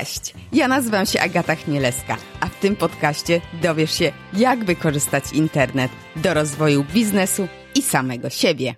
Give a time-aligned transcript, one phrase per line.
[0.00, 5.92] Cześć, ja nazywam się Agata Chmielewska, a w tym podcaście dowiesz się, jak wykorzystać internet
[6.16, 8.74] do rozwoju biznesu i samego siebie.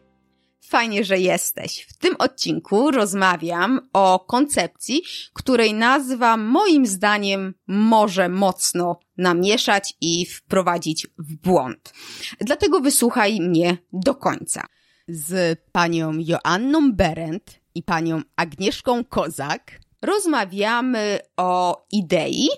[0.60, 1.86] Fajnie, że jesteś.
[1.88, 11.06] W tym odcinku rozmawiam o koncepcji, której nazwa moim zdaniem może mocno namieszać i wprowadzić
[11.18, 11.92] w błąd.
[12.40, 14.66] Dlatego wysłuchaj mnie do końca.
[15.08, 22.48] Z panią Joanną Berendt i panią Agnieszką Kozak rozmawiamy o idei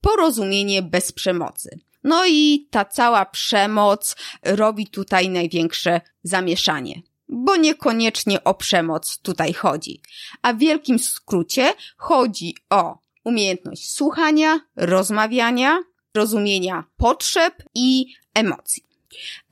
[0.00, 1.80] porozumienie bez przemocy.
[2.04, 10.00] No i ta cała przemoc robi tutaj największe zamieszanie, bo niekoniecznie o przemoc tutaj chodzi.
[10.42, 15.82] A w wielkim skrócie chodzi o umiejętność słuchania, rozmawiania,
[16.14, 18.85] rozumienia potrzeb i emocji.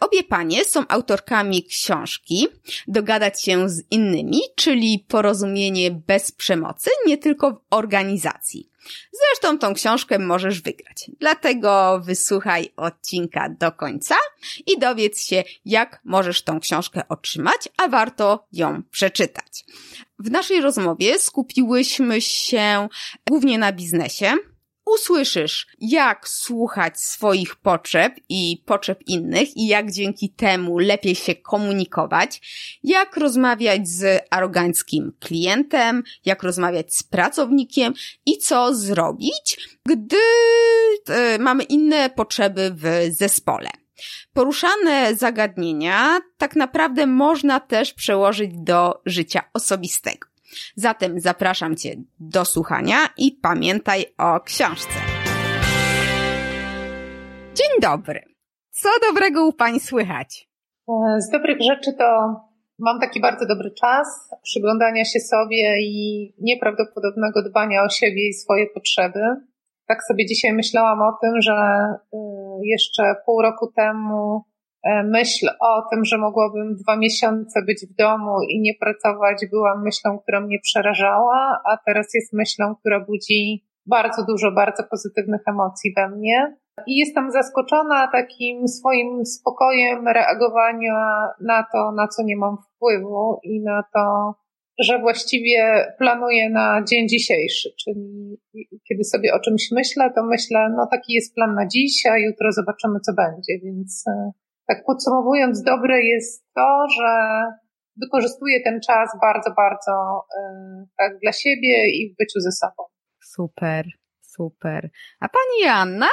[0.01, 2.49] Obie panie są autorkami książki
[2.89, 8.71] Dogadać się z innymi, czyli porozumienie bez przemocy, nie tylko w organizacji.
[9.13, 11.11] Zresztą tą książkę możesz wygrać.
[11.21, 14.15] Dlatego wysłuchaj odcinka do końca
[14.67, 19.65] i dowiedz się, jak możesz tą książkę otrzymać, a warto ją przeczytać.
[20.19, 22.89] W naszej rozmowie skupiłyśmy się
[23.29, 24.35] głównie na biznesie,
[24.85, 32.41] usłyszysz, jak słuchać swoich potrzeb i potrzeb innych i jak dzięki temu lepiej się komunikować,
[32.83, 37.95] jak rozmawiać z aroganckim klientem, jak rozmawiać z pracownikiem
[38.27, 40.17] i co zrobić, gdy
[41.09, 43.69] e, mamy inne potrzeby w zespole.
[44.33, 50.34] Poruszane zagadnienia tak naprawdę można też przełożyć do życia osobistego.
[50.77, 54.99] Zatem zapraszam Cię do słuchania i pamiętaj o książce.
[57.55, 58.21] Dzień dobry.
[58.71, 60.49] Co dobrego u Pani słychać?
[60.89, 62.05] E, z dobrych rzeczy to
[62.79, 68.67] mam taki bardzo dobry czas przyglądania się sobie i nieprawdopodobnego dbania o siebie i swoje
[68.67, 69.21] potrzeby.
[69.87, 72.19] Tak sobie dzisiaj myślałam o tym, że e,
[72.63, 74.45] jeszcze pół roku temu
[75.05, 80.19] myśl o tym, że mogłabym dwa miesiące być w domu i nie pracować, była myślą,
[80.19, 86.09] która mnie przerażała, a teraz jest myślą, która budzi bardzo dużo bardzo pozytywnych emocji we
[86.09, 86.57] mnie.
[86.87, 93.61] I jestem zaskoczona takim swoim spokojem reagowania na to, na co nie mam wpływu i
[93.61, 94.35] na to,
[94.79, 98.37] że właściwie planuję na dzień dzisiejszy, czyli
[98.89, 102.53] kiedy sobie o czymś myślę, to myślę, no taki jest plan na dziś, a jutro
[102.53, 104.33] zobaczymy, co będzie, więc e,
[104.67, 107.43] tak podsumowując, dobre jest to, że
[107.97, 112.85] wykorzystuję ten czas bardzo, bardzo e, tak dla siebie i w byciu ze sobą.
[113.23, 113.87] Super,
[114.21, 114.91] super.
[115.21, 116.09] A pani Joanna?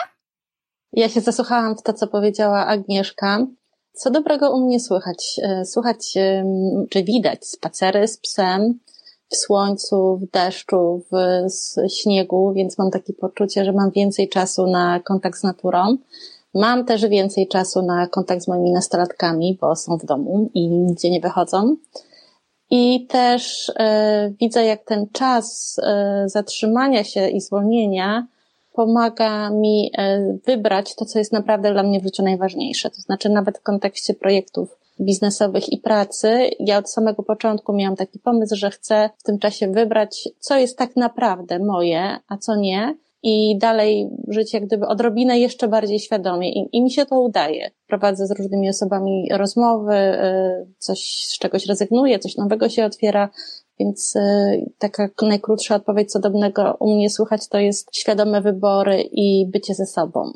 [0.93, 3.47] Ja się zasłuchałam w to, co powiedziała Agnieszka.
[3.93, 5.39] Co dobrego u mnie słychać?
[5.43, 6.13] E, słuchać,
[6.89, 8.79] czy widać spacery z psem
[9.31, 11.15] w słońcu, w deszczu, w
[12.01, 15.97] śniegu, więc mam takie poczucie, że mam więcej czasu na kontakt z naturą.
[16.53, 21.11] Mam też więcej czasu na kontakt z moimi nastolatkami, bo są w domu i nigdzie
[21.11, 21.75] nie wychodzą.
[22.69, 23.73] I też y,
[24.39, 25.77] widzę, jak ten czas
[26.25, 28.27] y, zatrzymania się i zwolnienia
[28.73, 32.89] pomaga mi y, wybrać to, co jest naprawdę dla mnie w życiu najważniejsze.
[32.89, 38.19] To znaczy, nawet w kontekście projektów biznesowych i pracy, ja od samego początku miałam taki
[38.19, 42.95] pomysł, że chcę w tym czasie wybrać, co jest tak naprawdę moje, a co nie
[43.23, 47.71] i dalej żyć jak gdyby odrobinę jeszcze bardziej świadomie I, i mi się to udaje.
[47.87, 53.29] Prowadzę z różnymi osobami rozmowy, y, coś z czegoś rezygnuję, coś nowego się otwiera,
[53.79, 59.45] więc y, taka najkrótsza odpowiedź co dobrego u mnie słuchać to jest świadome wybory i
[59.45, 60.31] bycie ze sobą.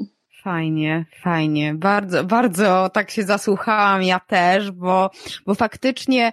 [0.45, 1.73] Fajnie, fajnie.
[1.73, 5.09] Bardzo, bardzo tak się zasłuchałam ja też, bo,
[5.45, 6.31] bo faktycznie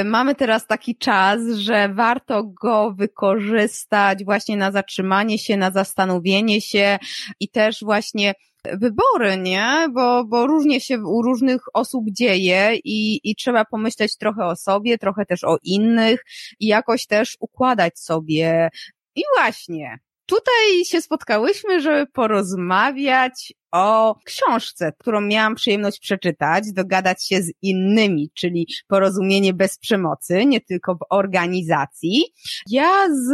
[0.00, 6.60] y, mamy teraz taki czas, że warto go wykorzystać właśnie na zatrzymanie się, na zastanowienie
[6.60, 6.98] się
[7.40, 8.34] i też właśnie
[8.64, 9.88] wybory, nie?
[9.92, 14.98] Bo, bo różnie się u różnych osób dzieje i, i trzeba pomyśleć trochę o sobie,
[14.98, 16.24] trochę też o innych
[16.60, 18.70] i jakoś też układać sobie.
[19.14, 19.98] I właśnie,
[20.30, 28.30] tutaj się spotkałyśmy, żeby porozmawiać o książce, którą miałam przyjemność przeczytać, dogadać się z innymi,
[28.34, 32.24] czyli porozumienie bez przemocy, nie tylko w organizacji.
[32.70, 33.30] Ja z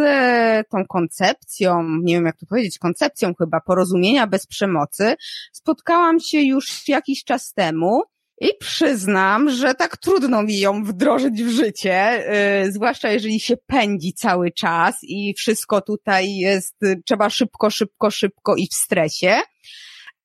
[0.68, 5.14] tą koncepcją, nie wiem jak to powiedzieć, koncepcją chyba porozumienia bez przemocy
[5.52, 8.02] spotkałam się już jakiś czas temu.
[8.40, 12.24] I przyznam, że tak trudno mi ją wdrożyć w życie,
[12.64, 18.10] yy, zwłaszcza jeżeli się pędzi cały czas i wszystko tutaj jest, yy, trzeba szybko, szybko,
[18.10, 19.36] szybko i w stresie.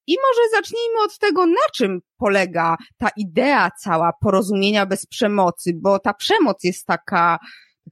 [0.08, 6.00] I może zacznijmy od tego, na czym polega ta idea cała porozumienia bez przemocy, bo
[6.00, 7.40] ta przemoc jest taka,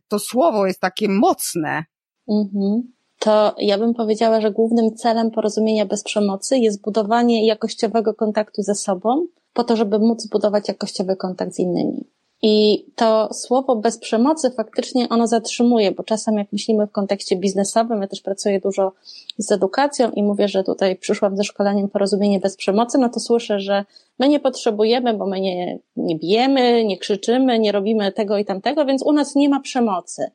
[0.08, 1.84] to słowo jest takie mocne.
[2.30, 2.82] Mhm.
[3.20, 8.76] to ja bym powiedziała, że głównym celem porozumienia bez przemocy jest budowanie jakościowego kontaktu ze
[8.76, 12.06] sobą, po to, żeby móc budować jakościowy kontakt z innymi.
[12.42, 18.02] I to słowo bez przemocy faktycznie ono zatrzymuje, bo czasem jak myślimy w kontekście biznesowym,
[18.02, 18.92] ja też pracuję dużo
[19.38, 23.60] z edukacją i mówię, że tutaj przyszłam ze szkoleniem porozumienie bez przemocy, no to słyszę,
[23.60, 23.86] że
[24.20, 28.86] my nie potrzebujemy, bo my nie, nie bijemy, nie krzyczymy, nie robimy tego i tamtego,
[28.86, 30.32] więc u nas nie ma przemocy.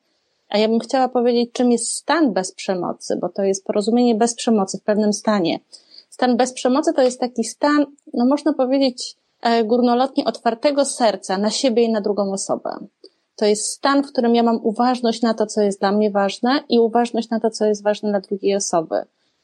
[0.49, 4.35] A ja bym chciała powiedzieć, czym jest stan bez przemocy, bo to jest porozumienie bez
[4.35, 5.59] przemocy w pewnym stanie.
[6.15, 11.49] Stan bez przemocy to jest taki stan, no można powiedzieć, E, górnolotnie otwartego serca na
[11.49, 12.69] siebie i na drugą osobę.
[13.35, 16.59] To jest stan, w którym ja mam uważność na to, co jest dla mnie ważne
[16.69, 18.95] i uważność na to, co jest ważne dla drugiej osoby.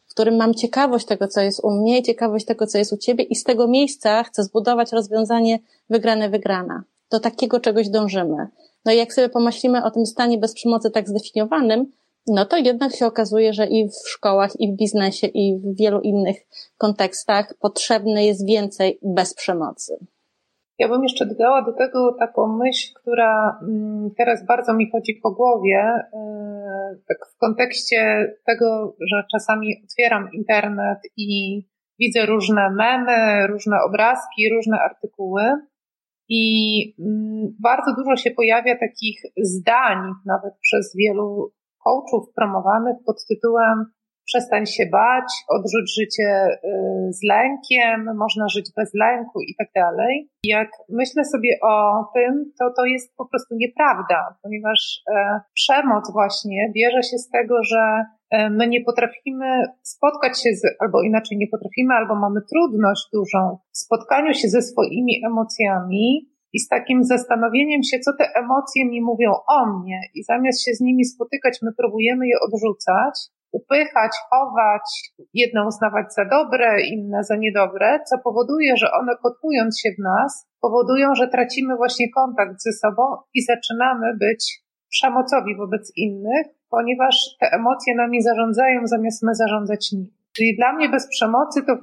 [0.08, 3.24] W którym mam ciekawość tego, co jest u mnie, ciekawość tego, co jest u ciebie
[3.24, 5.60] i z tego miejsca chcę zbudować rozwiązanie
[5.90, 6.82] wygrane-wygrana.
[7.10, 8.48] Do takiego czegoś dążymy.
[8.86, 11.92] No i jak sobie pomyślimy o tym stanie bez przemocy tak zdefiniowanym,
[12.28, 16.02] no to jednak się okazuje, że i w szkołach, i w biznesie, i w wielu
[16.02, 16.38] innych
[16.78, 20.08] kontekstach potrzebne jest więcej bez przemocy.
[20.80, 25.32] Ja bym jeszcze dodała do tego taką myśl, która mm, teraz bardzo mi chodzi po
[25.32, 25.80] głowie,
[26.14, 31.62] e, tak w kontekście tego, że czasami otwieram internet i
[32.00, 35.44] widzę różne memy, różne obrazki, różne artykuły.
[36.30, 41.52] I mm, bardzo dużo się pojawia takich zdań, nawet przez wielu
[41.84, 43.86] coachów promowanych pod tytułem
[44.32, 50.30] przestań się bać, odrzuć życie y, z lękiem, można żyć bez lęku i tak dalej.
[50.44, 54.80] Jak myślę sobie o tym, to to jest po prostu nieprawda, ponieważ
[55.16, 60.62] e, przemoc właśnie bierze się z tego, że e, my nie potrafimy spotkać się z,
[60.80, 66.60] albo inaczej nie potrafimy, albo mamy trudność dużą w spotkaniu się ze swoimi emocjami, i
[66.60, 70.82] z takim zastanowieniem się, co te emocje mi mówią o mnie, i zamiast się z
[70.82, 73.16] nimi spotykać, my próbujemy je odrzucać,
[73.52, 79.90] upychać, chować, jedne uznawać za dobre, inne za niedobre, co powoduje, że one kotłując się
[80.00, 83.04] w nas, powodują, że tracimy właśnie kontakt ze sobą
[83.34, 90.14] i zaczynamy być przemocowi wobec innych, ponieważ te emocje nami zarządzają, zamiast my zarządzać nimi.
[90.36, 91.76] Czyli dla mnie bez przemocy to,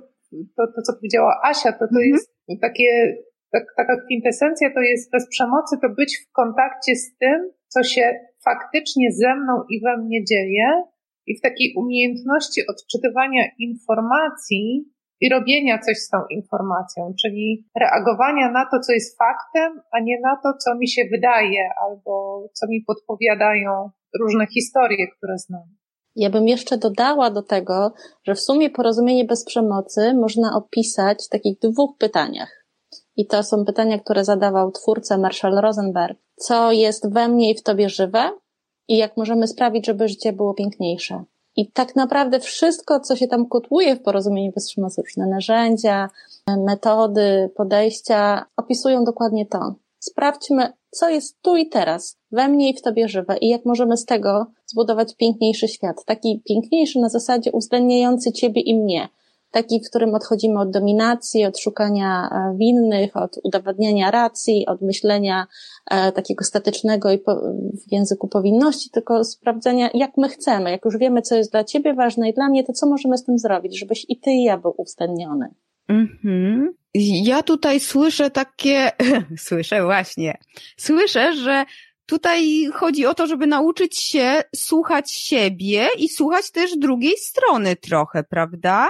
[0.57, 2.05] to, to co powiedziała Asia, to, to mhm.
[2.05, 3.17] jest takie
[3.53, 8.21] tak, taka kwintesencja to jest bez przemocy, to być w kontakcie z tym, co się
[8.45, 10.83] faktycznie ze mną i we mnie dzieje
[11.27, 14.85] i w takiej umiejętności odczytywania informacji
[15.21, 20.21] i robienia coś z tą informacją, czyli reagowania na to, co jest faktem, a nie
[20.21, 23.91] na to, co mi się wydaje albo co mi podpowiadają
[24.21, 25.79] różne historie, które znam.
[26.17, 27.93] Ja bym jeszcze dodała do tego,
[28.27, 32.58] że w sumie porozumienie bez przemocy można opisać w takich dwóch pytaniach.
[33.19, 36.19] I to są pytania, które zadawał twórca Marshall Rosenberg.
[36.37, 38.31] Co jest we mnie i w tobie żywe?
[38.89, 41.25] I jak możemy sprawić, żeby życie było piękniejsze?
[41.57, 44.53] I tak naprawdę wszystko, co się tam kotłuje w porozumieniu
[44.99, 46.11] różne narzędzia,
[46.67, 49.75] metody, podejścia, opisują dokładnie to.
[49.99, 53.97] Sprawdźmy, co jest tu i teraz, we mnie i w tobie żywe i jak możemy
[53.97, 56.05] z tego zbudować piękniejszy świat.
[56.05, 59.09] Taki piękniejszy na zasadzie uwzględniający ciebie i mnie,
[59.51, 65.47] taki, w którym odchodzimy od dominacji, od szukania e, winnych, od udowadniania racji, od myślenia
[65.91, 67.19] e, takiego statycznego i
[67.89, 71.95] w języku powinności, tylko sprawdzenia, jak my chcemy, jak już wiemy, co jest dla ciebie
[71.95, 74.59] ważne i dla mnie, to co możemy z tym zrobić, żebyś i ty i ja
[74.59, 75.49] był uwzględniony.
[75.89, 76.75] Mhm.
[77.25, 78.91] Ja tutaj słyszę takie,
[79.49, 80.39] słyszę właśnie,
[80.77, 81.65] słyszę, że
[82.07, 88.25] tutaj chodzi o to, żeby nauczyć się słuchać siebie i słuchać też drugiej strony trochę,
[88.25, 88.89] prawda?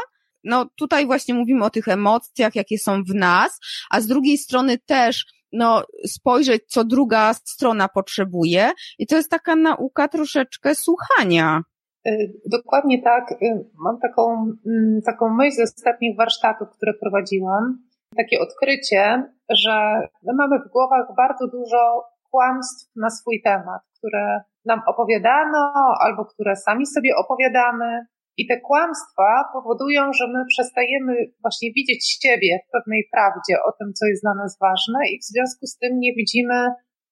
[0.49, 4.79] No tutaj właśnie mówimy o tych emocjach, jakie są w nas, a z drugiej strony
[4.79, 8.71] też no, spojrzeć, co druga strona potrzebuje.
[8.99, 11.63] I to jest taka nauka troszeczkę słuchania.
[12.07, 13.33] Y, dokładnie tak.
[13.33, 17.79] Y, mam taką, mm, taką myśl z ostatnich warsztatów, które prowadziłam.
[18.17, 24.81] Takie odkrycie, że my mamy w głowach bardzo dużo kłamstw na swój temat, które nam
[24.87, 28.07] opowiadano albo które sami sobie opowiadamy,
[28.39, 31.13] i te kłamstwa powodują, że my przestajemy
[31.45, 35.25] właśnie widzieć siebie w pewnej prawdzie o tym, co jest dla nas ważne, i w
[35.25, 36.59] związku z tym nie widzimy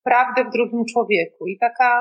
[0.03, 1.47] prawdy w drugim człowieku.
[1.47, 1.91] I taka,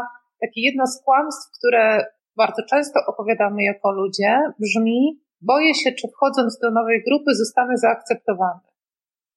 [0.41, 2.07] takie jedno z kłamstw, które
[2.37, 4.31] bardzo często opowiadamy jako ludzie,
[4.61, 8.67] brzmi: Boję się, czy wchodząc do nowej grupy zostanę zaakceptowany.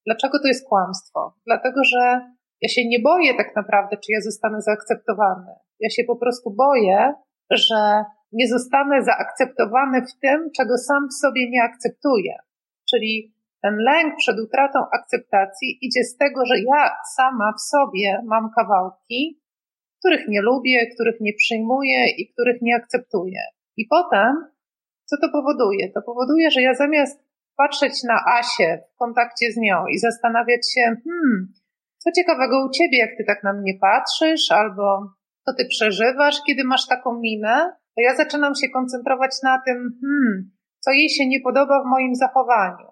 [0.06, 1.34] Dlaczego to jest kłamstwo?
[1.46, 2.22] Dlatego, że
[2.62, 5.52] ja się nie boję tak naprawdę, czy ja zostanę zaakceptowany.
[5.80, 7.14] Ja się po prostu boję,
[7.52, 12.36] że nie zostanę zaakceptowany w tym, czego sam w sobie nie akceptuję.
[12.90, 18.50] Czyli ten lęk przed utratą akceptacji idzie z tego, że ja sama w sobie mam
[18.56, 19.42] kawałki,
[20.00, 23.42] których nie lubię, których nie przyjmuję i których nie akceptuję.
[23.78, 24.36] I potem,
[25.06, 25.92] co to powoduje?
[25.94, 30.82] To powoduje, że ja zamiast patrzeć na Asię w kontakcie z nią i zastanawiać się,
[30.82, 31.54] hmm,
[31.98, 35.14] co ciekawego u ciebie, jak ty tak na mnie patrzysz, albo
[35.46, 40.52] co ty przeżywasz, kiedy masz taką minę, to ja zaczynam się koncentrować na tym, hmm,
[40.80, 42.88] co jej się nie podoba w moim zachowaniu.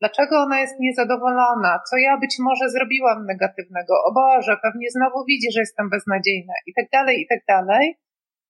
[0.00, 1.80] Dlaczego ona jest niezadowolona?
[1.90, 3.94] Co ja być może zrobiłam negatywnego?
[4.08, 7.94] O Boże, pewnie znowu widzi, że jestem beznadziejna i tak dalej, i tak dalej.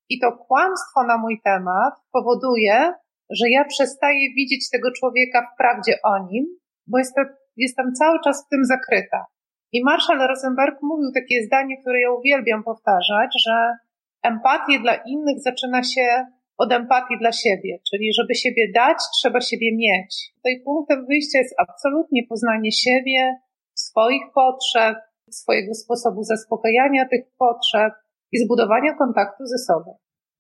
[0.09, 2.93] I to kłamstwo na mój temat powoduje,
[3.31, 6.45] że ja przestaję widzieć tego człowieka w prawdzie o nim,
[6.87, 7.25] bo jestem,
[7.57, 9.27] jestem cały czas w tym zakryta.
[9.73, 13.84] I Marshall Rosenberg mówił takie zdanie, które ja uwielbiam powtarzać, że
[14.25, 16.27] empatię dla innych zaczyna się
[16.59, 20.33] od empatii dla siebie, czyli żeby siebie dać, trzeba siebie mieć.
[20.37, 23.37] Tutaj punktem wyjścia jest absolutnie poznanie siebie,
[23.75, 24.97] swoich potrzeb,
[25.31, 27.93] swojego sposobu zaspokajania tych potrzeb
[28.33, 29.99] i zbudowania kontaktu ze sobą.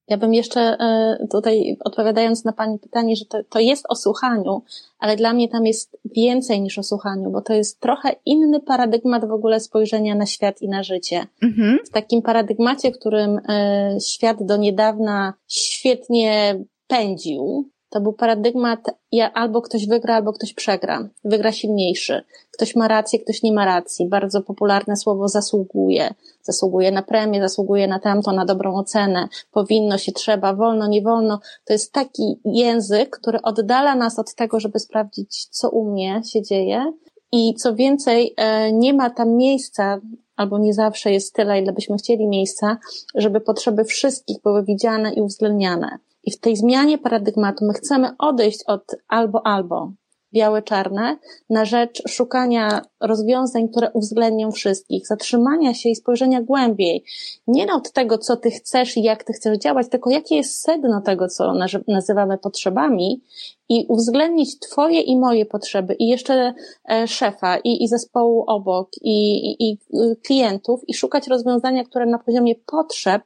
[0.08, 4.62] Ja bym jeszcze e, tutaj odpowiadając na Pani pytanie, że to, to jest o słuchaniu,
[4.98, 9.28] ale dla mnie tam jest więcej niż o słuchaniu, bo to jest trochę inny paradygmat
[9.28, 11.26] w ogóle spojrzenia na świat i na życie.
[11.42, 11.78] Mhm.
[11.86, 18.80] W takim paradygmacie, w którym e, świat do niedawna świetnie pędził, to był paradygmat,
[19.12, 21.08] ja, albo ktoś wygra, albo ktoś przegra.
[21.24, 22.22] Wygra silniejszy.
[22.50, 24.08] Ktoś ma rację, ktoś nie ma racji.
[24.08, 26.14] Bardzo popularne słowo zasługuje.
[26.42, 29.28] Zasługuje na premię, zasługuje na tamto, na dobrą ocenę.
[29.52, 31.40] Powinno się, trzeba, wolno, nie wolno.
[31.64, 36.42] To jest taki język, który oddala nas od tego, żeby sprawdzić, co u mnie się
[36.42, 36.92] dzieje.
[37.32, 40.00] I co więcej, e, nie ma tam miejsca,
[40.36, 42.76] albo nie zawsze jest tyle, ile byśmy chcieli miejsca,
[43.14, 45.98] żeby potrzeby wszystkich były widziane i uwzględniane.
[46.26, 49.92] I w tej zmianie paradygmatu my chcemy odejść od albo albo,
[50.34, 51.16] białe-czarne,
[51.50, 57.04] na rzecz szukania rozwiązań, które uwzględnią wszystkich, zatrzymania się i spojrzenia głębiej.
[57.46, 61.00] Nie od tego, co ty chcesz i jak ty chcesz działać, tylko jakie jest sedno
[61.00, 61.52] tego, co
[61.88, 63.22] nazywamy potrzebami
[63.68, 66.54] i uwzględnić twoje i moje potrzeby i jeszcze
[66.90, 69.78] e, szefa i, i zespołu obok i, i, i
[70.26, 73.22] klientów i szukać rozwiązania, które na poziomie potrzeb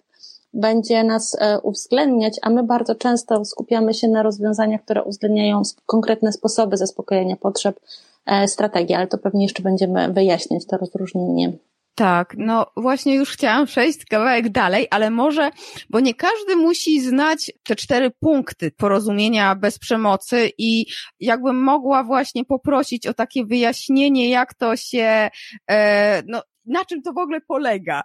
[0.52, 6.32] będzie nas e, uwzględniać, a my bardzo często skupiamy się na rozwiązaniach, które uwzględniają konkretne
[6.32, 7.80] sposoby zaspokojenia potrzeb,
[8.26, 11.52] e, strategii, ale to pewnie jeszcze będziemy wyjaśniać to rozróżnienie.
[11.98, 15.50] Tak, no właśnie już chciałam przejść kawałek dalej, ale może,
[15.90, 20.86] bo nie każdy musi znać te cztery punkty porozumienia bez przemocy i
[21.20, 25.30] jakbym mogła właśnie poprosić o takie wyjaśnienie, jak to się,
[25.70, 28.02] e, no, na czym to w ogóle polega.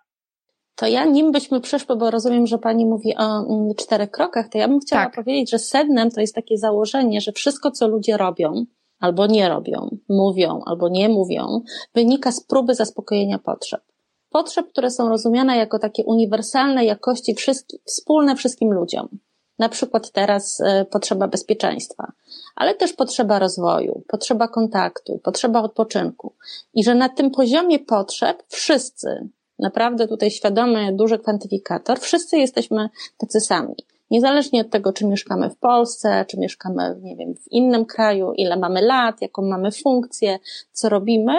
[0.75, 4.57] To ja nim byśmy przeszły, bo rozumiem, że Pani mówi o mm, czterech krokach, to
[4.57, 5.15] ja bym chciała tak.
[5.15, 8.65] powiedzieć, że sednem to jest takie założenie, że wszystko, co ludzie robią,
[8.99, 11.61] albo nie robią, mówią, albo nie mówią,
[11.95, 13.81] wynika z próby zaspokojenia potrzeb.
[14.29, 19.07] Potrzeb, które są rozumiane jako takie uniwersalne jakości wszystkie, wspólne wszystkim ludziom.
[19.59, 22.11] Na przykład teraz y, potrzeba bezpieczeństwa,
[22.55, 26.33] ale też potrzeba rozwoju, potrzeba kontaktu, potrzeba odpoczynku.
[26.73, 29.29] I że na tym poziomie potrzeb wszyscy,
[29.63, 33.75] naprawdę tutaj świadomy, duży kwantyfikator, wszyscy jesteśmy tacy sami.
[34.11, 38.57] Niezależnie od tego, czy mieszkamy w Polsce, czy mieszkamy, nie wiem, w innym kraju, ile
[38.57, 40.39] mamy lat, jaką mamy funkcję,
[40.71, 41.33] co robimy,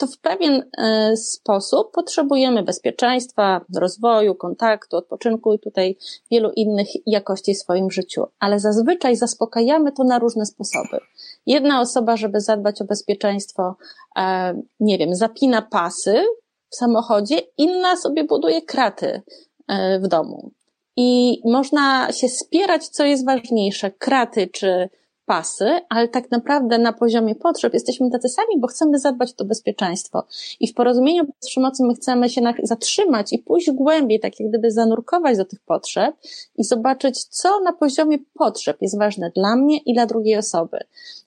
[0.00, 5.96] to w pewien e, sposób potrzebujemy bezpieczeństwa, rozwoju, kontaktu, odpoczynku i tutaj
[6.30, 8.26] wielu innych jakości w swoim życiu.
[8.38, 10.98] Ale zazwyczaj zaspokajamy to na różne sposoby.
[11.46, 13.76] Jedna osoba, żeby zadbać o bezpieczeństwo,
[14.16, 16.24] e, nie wiem, zapina pasy,
[16.70, 19.22] w samochodzie, inna sobie buduje kraty
[19.68, 20.50] e, w domu.
[20.96, 24.88] I można się spierać, co jest ważniejsze, kraty czy
[25.30, 29.44] pasy, ale tak naprawdę na poziomie potrzeb jesteśmy tacy sami, bo chcemy zadbać o to
[29.44, 30.22] bezpieczeństwo.
[30.60, 34.70] I w porozumieniu bez przemocy my chcemy się zatrzymać i pójść głębiej, tak jak gdyby
[34.70, 36.16] zanurkować do tych potrzeb
[36.56, 40.78] i zobaczyć, co na poziomie potrzeb jest ważne dla mnie i dla drugiej osoby.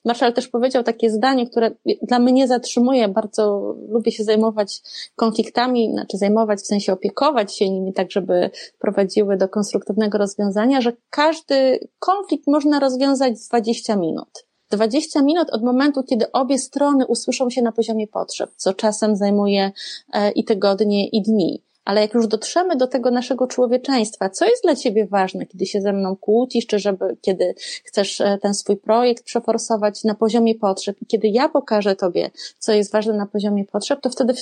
[0.04, 1.70] Marszal też powiedział takie zdanie, które
[2.02, 4.82] dla mnie zatrzymuje, bardzo lubię się zajmować
[5.16, 10.92] konfliktami, znaczy zajmować w sensie opiekować się nimi tak, żeby prowadziły do konstruktywnego rozwiązania, że
[11.10, 14.46] każdy konflikt można rozwiązać z 20 minut.
[14.70, 19.72] 20 minut od momentu, kiedy obie strony usłyszą się na poziomie potrzeb, co czasem zajmuje
[20.12, 24.62] e, i tygodnie, i dni ale jak już dotrzemy do tego naszego człowieczeństwa, co jest
[24.62, 28.76] dla ciebie ważne, kiedy się ze mną kłócisz, czy żeby, kiedy chcesz e, ten swój
[28.76, 30.96] projekt przeforsować na poziomie potrzeb?
[31.02, 34.34] I kiedy ja pokażę tobie, co jest ważne na poziomie potrzeb, to wtedy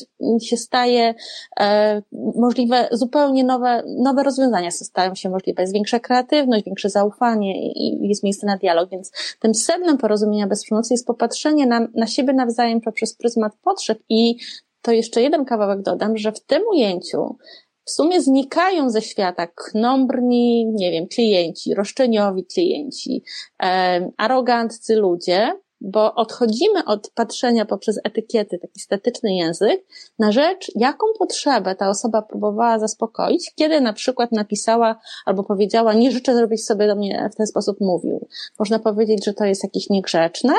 [0.43, 1.15] się staje
[1.61, 2.03] e,
[2.35, 4.71] możliwe zupełnie nowe, nowe rozwiązania.
[4.71, 5.63] Stają się możliwe.
[5.63, 10.65] Jest większa kreatywność, większe zaufanie i jest miejsce na dialog, więc tym sednem porozumienia bez
[10.65, 14.37] przemocy jest popatrzenie na, na siebie nawzajem poprzez pryzmat potrzeb i
[14.83, 17.37] to jeszcze jeden kawałek dodam, że w tym ujęciu
[17.85, 23.25] w sumie znikają ze świata knombrni, nie wiem, klienci, roszczeniowi klienci,
[23.62, 29.87] e, aroganccy ludzie, bo odchodzimy od patrzenia poprzez etykiety, taki statyczny język,
[30.19, 36.11] na rzecz, jaką potrzebę ta osoba próbowała zaspokoić, kiedy na przykład napisała albo powiedziała, nie
[36.11, 38.29] życzę, żebyś sobie do mnie w ten sposób mówił.
[38.59, 40.55] Można powiedzieć, że to jest jakieś niegrzeczne,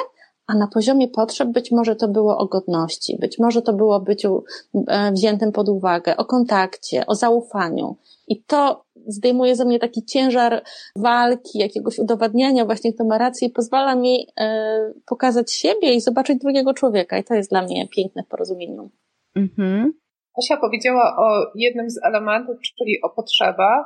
[0.47, 4.01] a na poziomie potrzeb być może to było o godności, być może to było o
[4.01, 4.43] byciu
[4.87, 7.95] e, wziętym pod uwagę, o kontakcie, o zaufaniu.
[8.27, 10.63] I to zdejmuje ze mnie taki ciężar
[10.95, 16.39] walki, jakiegoś udowadniania właśnie, kto ma rację i pozwala mi e, pokazać siebie i zobaczyć
[16.39, 17.17] drugiego człowieka.
[17.17, 18.89] I to jest dla mnie piękne w porozumieniu.
[19.35, 19.93] Mhm.
[20.37, 23.85] Asia powiedziała o jednym z elementów, czyli o potrzebach,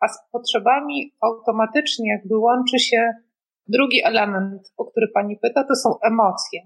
[0.00, 3.12] a z potrzebami automatycznie jakby łączy się
[3.68, 6.60] drugi element, o który Pani pyta, to są emocje.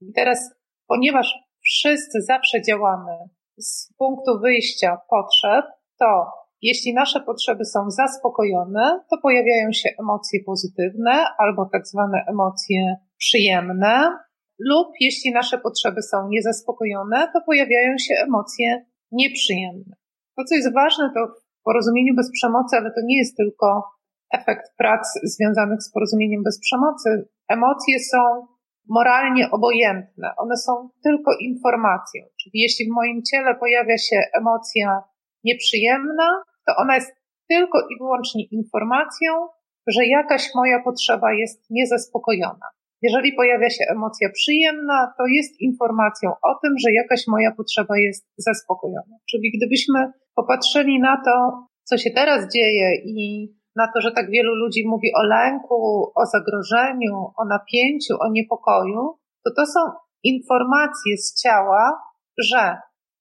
[0.00, 0.54] I teraz,
[0.86, 3.12] ponieważ wszyscy zawsze działamy
[3.58, 5.64] z punktu wyjścia potrzeb,
[5.98, 6.26] to
[6.62, 14.10] jeśli nasze potrzeby są zaspokojone, to pojawiają się emocje pozytywne albo tak zwane emocje przyjemne,
[14.58, 19.96] lub jeśli nasze potrzeby są niezaspokojone, to pojawiają się emocje nieprzyjemne.
[20.36, 23.84] To, co jest ważne, to w porozumieniu bez przemocy, ale to nie jest tylko
[24.32, 27.28] efekt prac związanych z porozumieniem bez przemocy.
[27.48, 28.46] Emocje są
[28.88, 30.30] moralnie obojętne.
[30.36, 32.22] One są tylko informacją.
[32.42, 35.02] Czyli jeśli w moim ciele pojawia się emocja
[35.44, 37.12] nieprzyjemna, to ona jest
[37.48, 39.48] tylko i wyłącznie informacją,
[39.86, 42.66] że jakaś moja potrzeba jest niezaspokojona.
[43.02, 48.26] Jeżeli pojawia się emocja przyjemna, to jest informacją o tym, że jakaś moja potrzeba jest
[48.36, 49.16] zaspokojona.
[49.30, 53.48] Czyli gdybyśmy popatrzyli na to, co się teraz dzieje i
[53.80, 55.78] na to, że tak wielu ludzi mówi o lęku,
[56.14, 59.02] o zagrożeniu, o napięciu, o niepokoju,
[59.44, 59.80] to to są
[60.22, 62.02] informacje z ciała,
[62.38, 62.76] że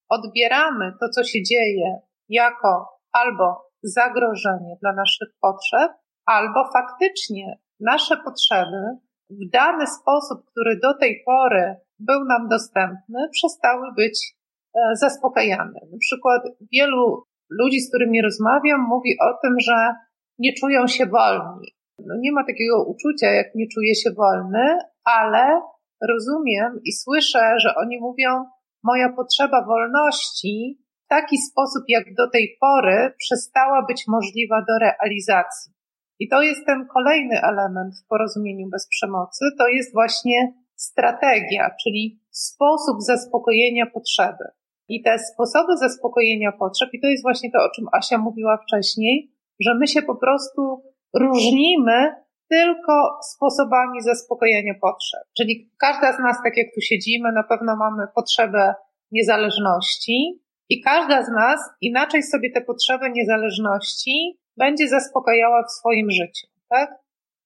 [0.09, 1.89] odbieramy to, co się dzieje,
[2.29, 2.71] jako
[3.11, 3.45] albo
[3.83, 5.91] zagrożenie dla naszych potrzeb,
[6.25, 8.81] albo faktycznie nasze potrzeby
[9.29, 14.33] w dany sposób, który do tej pory był nam dostępny, przestały być
[14.75, 15.79] e, zaspokajane.
[15.91, 16.41] Na przykład
[16.73, 19.95] wielu ludzi, z którymi rozmawiam, mówi o tym, że
[20.39, 21.67] nie czują się wolni.
[22.05, 25.61] No nie ma takiego uczucia, jak nie czuję się wolny, ale
[26.07, 28.45] rozumiem i słyszę, że oni mówią,
[28.83, 35.73] moja potrzeba wolności w taki sposób, jak do tej pory, przestała być możliwa do realizacji.
[36.19, 42.19] I to jest ten kolejny element w porozumieniu bez przemocy, to jest właśnie strategia, czyli
[42.31, 44.45] sposób zaspokojenia potrzeby.
[44.89, 49.31] I te sposoby zaspokojenia potrzeb, i to jest właśnie to, o czym Asia mówiła wcześniej,
[49.59, 50.83] że my się po prostu
[51.19, 52.15] różnimy
[52.49, 55.21] tylko sposobami zaspokojenia potrzeb.
[55.37, 58.73] Czyli każda z nas, tak jak tu siedzimy, na pewno mamy potrzebę
[59.11, 66.47] niezależności i każda z nas inaczej sobie te potrzeby niezależności będzie zaspokajała w swoim życiu,
[66.69, 66.89] tak?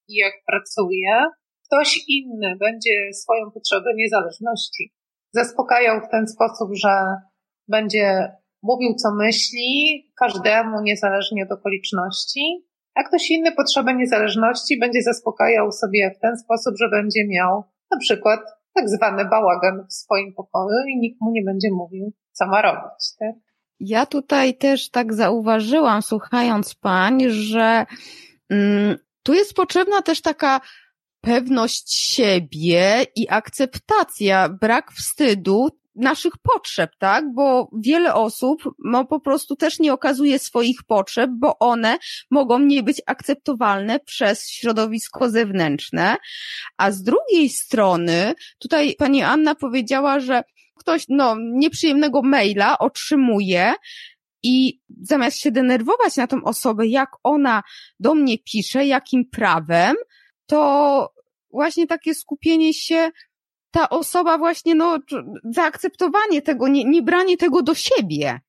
[0.07, 1.25] I jak pracuje,
[1.67, 4.93] ktoś inny będzie swoją potrzebę niezależności
[5.33, 7.05] zaspokajał w ten sposób, że
[7.67, 8.31] będzie
[8.63, 16.11] mówił, co myśli, każdemu, niezależnie od okoliczności, a ktoś inny potrzebę niezależności będzie zaspokajał sobie
[16.17, 18.39] w ten sposób, że będzie miał na przykład
[18.73, 23.15] tak zwany bałagan w swoim pokoju i nikt mu nie będzie mówił, co ma robić.
[23.19, 23.35] Tak?
[23.79, 27.85] Ja tutaj też tak zauważyłam, słuchając pań, że
[28.49, 30.61] mm, tu jest potrzebna też taka
[31.21, 37.33] pewność siebie i akceptacja, brak wstydu naszych potrzeb, tak?
[37.33, 41.97] Bo wiele osób no, po prostu też nie okazuje swoich potrzeb, bo one
[42.31, 46.17] mogą nie być akceptowalne przez środowisko zewnętrzne.
[46.77, 50.43] A z drugiej strony, tutaj pani Anna powiedziała, że
[50.75, 53.73] ktoś no, nieprzyjemnego maila otrzymuje
[54.43, 57.63] i zamiast się denerwować na tą osobę, jak ona
[57.99, 59.95] do mnie pisze, jakim prawem,
[60.45, 61.13] to
[61.51, 63.11] właśnie takie skupienie się
[63.73, 64.99] ta osoba właśnie, no,
[65.43, 68.39] zaakceptowanie tego, nie, nie branie tego do siebie.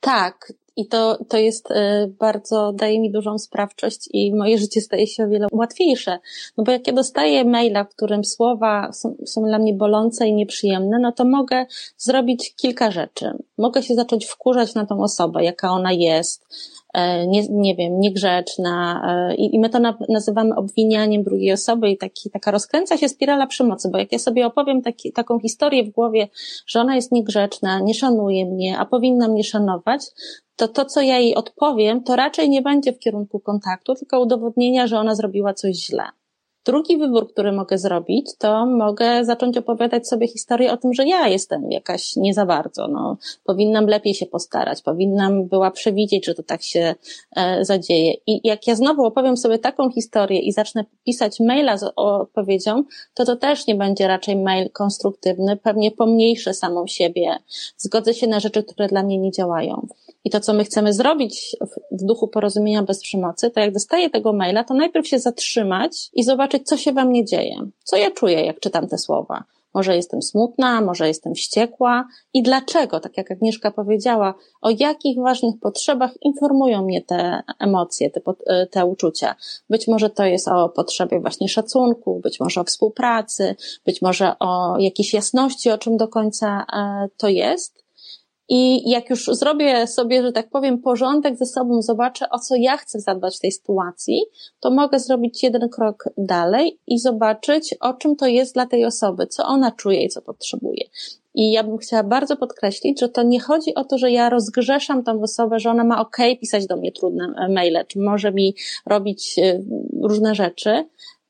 [0.00, 5.06] Tak, i to, to jest e, bardzo, daje mi dużą sprawczość i moje życie staje
[5.06, 6.18] się o wiele łatwiejsze.
[6.56, 10.34] No bo jak ja dostaję maila, w którym słowa są, są dla mnie bolące i
[10.34, 13.30] nieprzyjemne, no to mogę zrobić kilka rzeczy.
[13.58, 16.46] Mogę się zacząć wkurzać na tą osobę, jaka ona jest,
[16.94, 21.90] E, nie, nie wiem, niegrzeczna e, i, i my to na, nazywamy obwinianiem drugiej osoby
[21.90, 25.84] i taki, taka rozkręca się spirala przemocy, bo jak ja sobie opowiem taki, taką historię
[25.84, 26.28] w głowie,
[26.66, 30.00] że ona jest niegrzeczna, nie szanuje mnie, a powinna mnie szanować,
[30.56, 34.86] to to, co ja jej odpowiem, to raczej nie będzie w kierunku kontaktu, tylko udowodnienia,
[34.86, 36.04] że ona zrobiła coś źle.
[36.66, 41.28] Drugi wybór, który mogę zrobić, to mogę zacząć opowiadać sobie historię o tym, że ja
[41.28, 42.88] jestem jakaś nie za bardzo.
[42.88, 46.94] No, powinnam lepiej się postarać, powinnam była przewidzieć, że to tak się
[47.36, 48.12] e, zadzieje.
[48.26, 53.24] I jak ja znowu opowiem sobie taką historię i zacznę pisać maila z odpowiedzią, to
[53.24, 57.38] to też nie będzie raczej mail konstruktywny, pewnie pomniejszy samą siebie.
[57.76, 59.86] Zgodzę się na rzeczy, które dla mnie nie działają.
[60.24, 61.56] I to, co my chcemy zrobić
[61.90, 66.24] w duchu porozumienia bez przemocy, to jak dostaję tego maila, to najpierw się zatrzymać i
[66.24, 67.56] zobaczyć, co się we mnie dzieje.
[67.84, 69.44] Co ja czuję, jak czytam te słowa.
[69.74, 75.54] Może jestem smutna, może jestem wściekła i dlaczego, tak jak Agnieszka powiedziała, o jakich ważnych
[75.60, 79.34] potrzebach informują mnie te emocje, te, e, te uczucia.
[79.70, 83.56] Być może to jest o potrzebie właśnie szacunku, być może o współpracy,
[83.86, 87.83] być może o jakiejś jasności, o czym do końca e, to jest.
[88.48, 92.76] I jak już zrobię sobie, że tak powiem, porządek ze sobą, zobaczę, o co ja
[92.76, 94.22] chcę zadbać w tej sytuacji,
[94.60, 99.26] to mogę zrobić jeden krok dalej i zobaczyć, o czym to jest dla tej osoby,
[99.26, 100.84] co ona czuje i co potrzebuje.
[101.34, 105.04] I ja bym chciała bardzo podkreślić, że to nie chodzi o to, że ja rozgrzeszam
[105.04, 108.54] tą osobę, że ona ma ok pisać do mnie trudne maile, czy może mi
[108.86, 109.64] robić y,
[110.02, 110.84] różne rzeczy.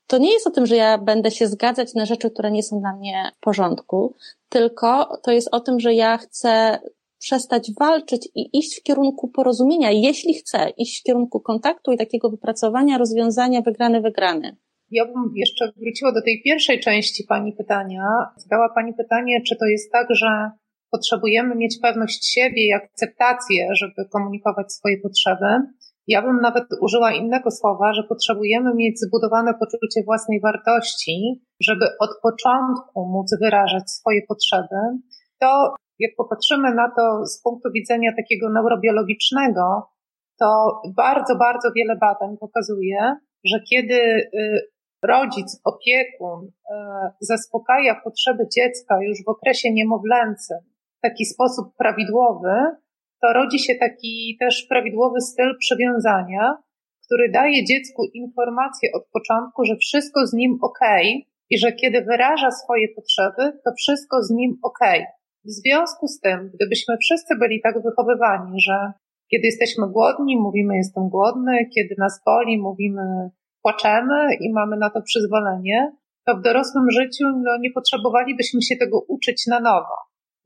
[0.07, 2.81] To nie jest o tym, że ja będę się zgadzać na rzeczy, które nie są
[2.81, 4.14] dla mnie w porządku,
[4.48, 6.79] tylko to jest o tym, że ja chcę
[7.25, 12.31] przestać walczyć i iść w kierunku porozumienia, jeśli chcę iść w kierunku kontaktu i takiego
[12.31, 14.57] wypracowania rozwiązania wygrany-wygrany.
[14.91, 18.05] Ja bym jeszcze wróciła do tej pierwszej części Pani pytania.
[18.37, 20.51] Zadała Pani pytanie, czy to jest tak, że
[20.91, 25.47] potrzebujemy mieć pewność siebie i akceptację, żeby komunikować swoje potrzeby.
[26.07, 32.11] Ja bym nawet użyła innego słowa, że potrzebujemy mieć zbudowane poczucie własnej wartości, żeby od
[32.23, 34.77] początku móc wyrażać swoje potrzeby.
[35.41, 39.89] To jak popatrzymy na to z punktu widzenia takiego neurobiologicznego,
[40.41, 44.29] to bardzo, bardzo wiele badań pokazuje, że kiedy y,
[45.03, 46.75] rodzic, opiekun y,
[47.21, 50.59] zaspokaja potrzeby dziecka już w okresie niemowlęcym
[50.99, 52.55] w taki sposób prawidłowy,
[53.23, 56.57] to rodzi się taki też prawidłowy styl przywiązania,
[57.07, 60.79] który daje dziecku informację od początku, że wszystko z nim ok
[61.51, 64.79] i że kiedy wyraża swoje potrzeby, to wszystko z nim ok.
[65.45, 68.93] W związku z tym, gdybyśmy wszyscy byli tak wychowywani, że
[69.31, 73.31] kiedy jesteśmy głodni, mówimy jestem głodny, kiedy nas boli, mówimy
[73.63, 75.93] płaczemy i mamy na to przyzwolenie,
[76.27, 79.97] to w dorosłym życiu no, nie potrzebowalibyśmy się tego uczyć na nowo.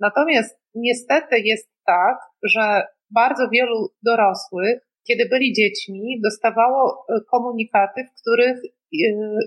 [0.01, 8.21] Natomiast niestety jest tak, że bardzo wielu dorosłych, kiedy byli dziećmi, dostawało e, komunikaty, w
[8.21, 8.69] których e,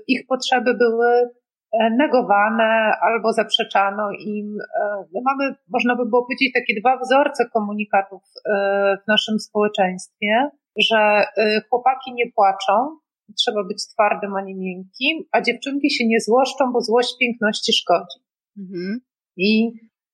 [0.07, 1.29] ich potrzeby były
[1.73, 4.57] negowane albo zaprzeczano im.
[4.81, 10.49] E, my mamy, można by było powiedzieć, takie dwa wzorce komunikatów e, w naszym społeczeństwie,
[10.77, 11.25] że
[11.69, 12.97] chłopaki nie płaczą,
[13.37, 18.19] trzeba być twardym, a nie miękkim, a dziewczynki się nie złoszczą, bo złość piękności szkodzi.
[18.57, 18.99] Mhm.
[19.37, 19.71] I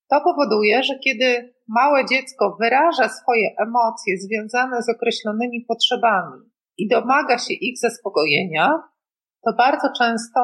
[0.09, 6.41] to powoduje, że kiedy małe dziecko wyraża swoje emocje związane z określonymi potrzebami
[6.77, 8.83] i domaga się ich zaspokojenia,
[9.45, 10.39] to bardzo często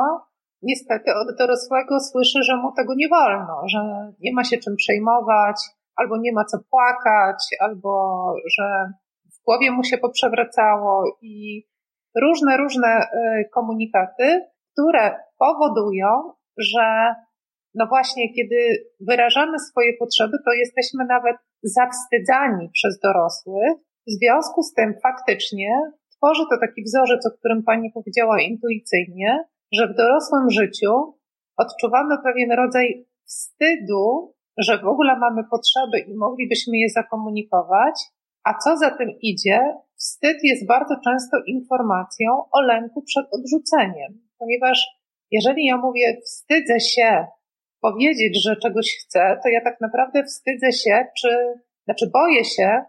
[0.64, 3.80] niestety od dorosłego słyszy, że mu tego nie wolno, że
[4.20, 5.56] nie ma się czym przejmować,
[5.96, 8.24] albo nie ma co płakać, albo
[8.58, 8.64] że
[9.34, 11.64] w głowie mu się poprzewracało i
[12.22, 13.10] różne, różne e,
[13.54, 16.10] komunikaty, które powodują,
[16.58, 17.16] że
[17.76, 18.58] no właśnie, kiedy
[19.00, 23.74] wyrażamy swoje potrzeby, to jesteśmy nawet zawstydzani przez dorosłych.
[24.08, 25.70] W związku z tym faktycznie
[26.18, 29.44] tworzy to taki wzorzec, o którym Pani powiedziała intuicyjnie,
[29.74, 30.92] że w dorosłym życiu
[31.58, 37.96] odczuwamy pewien rodzaj wstydu, że w ogóle mamy potrzeby i moglibyśmy je zakomunikować,
[38.44, 39.60] a co za tym idzie,
[39.96, 44.88] wstyd jest bardzo często informacją o lęku przed odrzuceniem, ponieważ
[45.32, 47.26] jeżeli ja mówię wstydzę się
[47.82, 51.30] powiedzieć, że czegoś chcę, to ja tak naprawdę wstydzę się, czy,
[51.86, 52.82] znaczy boję się,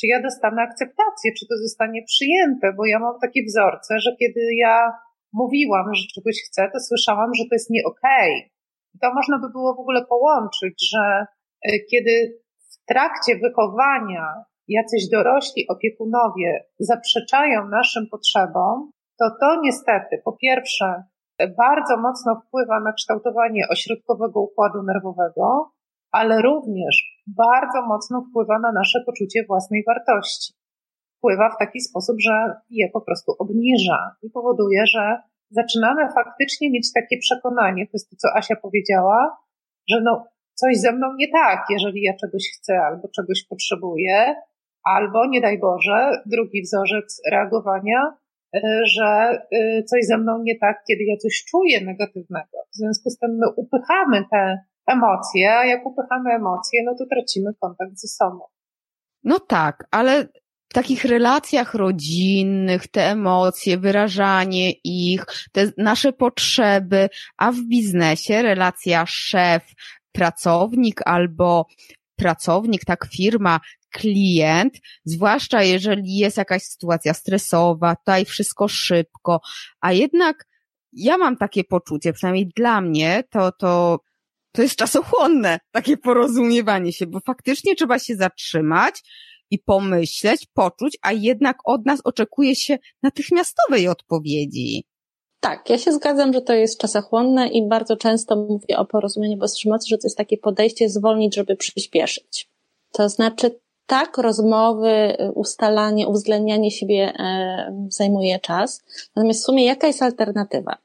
[0.00, 4.40] czy ja dostanę akceptację, czy to zostanie przyjęte, bo ja mam takie wzorce, że kiedy
[4.54, 4.92] ja
[5.34, 8.32] mówiłam, że czegoś chcę, to słyszałam, że to jest nie okej.
[8.32, 9.00] Okay.
[9.02, 11.26] To można by było w ogóle połączyć, że
[11.62, 12.40] e, kiedy
[12.72, 14.26] w trakcie wychowania
[14.68, 21.04] jacyś dorośli opiekunowie zaprzeczają naszym potrzebom, to to niestety po pierwsze
[21.38, 25.70] bardzo mocno wpływa na kształtowanie ośrodkowego układu nerwowego,
[26.12, 30.54] ale również bardzo mocno wpływa na nasze poczucie własnej wartości
[31.24, 35.18] wpływa w taki sposób, że je po prostu obniża i powoduje, że
[35.50, 39.36] zaczynamy faktycznie mieć takie przekonanie, to jest to, co Asia powiedziała,
[39.90, 44.34] że no, coś ze mną nie tak, jeżeli ja czegoś chcę albo czegoś potrzebuję,
[44.84, 48.16] albo nie daj Boże, drugi wzorzec reagowania,
[48.84, 49.38] że
[49.86, 52.58] coś ze mną nie tak, kiedy ja coś czuję negatywnego.
[52.72, 57.50] W związku z tym my upychamy te emocje, a jak upychamy emocje, no to tracimy
[57.60, 58.40] kontakt ze sobą.
[59.24, 60.28] No tak, ale
[60.74, 69.62] takich relacjach rodzinnych, te emocje, wyrażanie ich, te nasze potrzeby, a w biznesie relacja szef,
[70.12, 71.66] pracownik albo
[72.16, 73.60] pracownik, tak firma,
[73.90, 79.40] klient, zwłaszcza jeżeli jest jakaś sytuacja stresowa, tutaj wszystko szybko,
[79.80, 80.46] a jednak
[80.92, 84.00] ja mam takie poczucie, przynajmniej dla mnie, to, to,
[84.52, 89.02] to jest czasochłonne, takie porozumiewanie się, bo faktycznie trzeba się zatrzymać,
[89.54, 94.84] i pomyśleć, poczuć, a jednak od nas oczekuje się natychmiastowej odpowiedzi.
[95.40, 99.56] Tak, ja się zgadzam, że to jest czasochłonne i bardzo często mówię o porozumieniu bez
[99.56, 102.48] przemocy, że to jest takie podejście zwolnić, żeby przyspieszyć.
[102.92, 107.12] To znaczy, tak, rozmowy, ustalanie, uwzględnianie siebie
[107.88, 108.82] zajmuje czas.
[109.16, 110.76] Natomiast w sumie jaka jest alternatywa?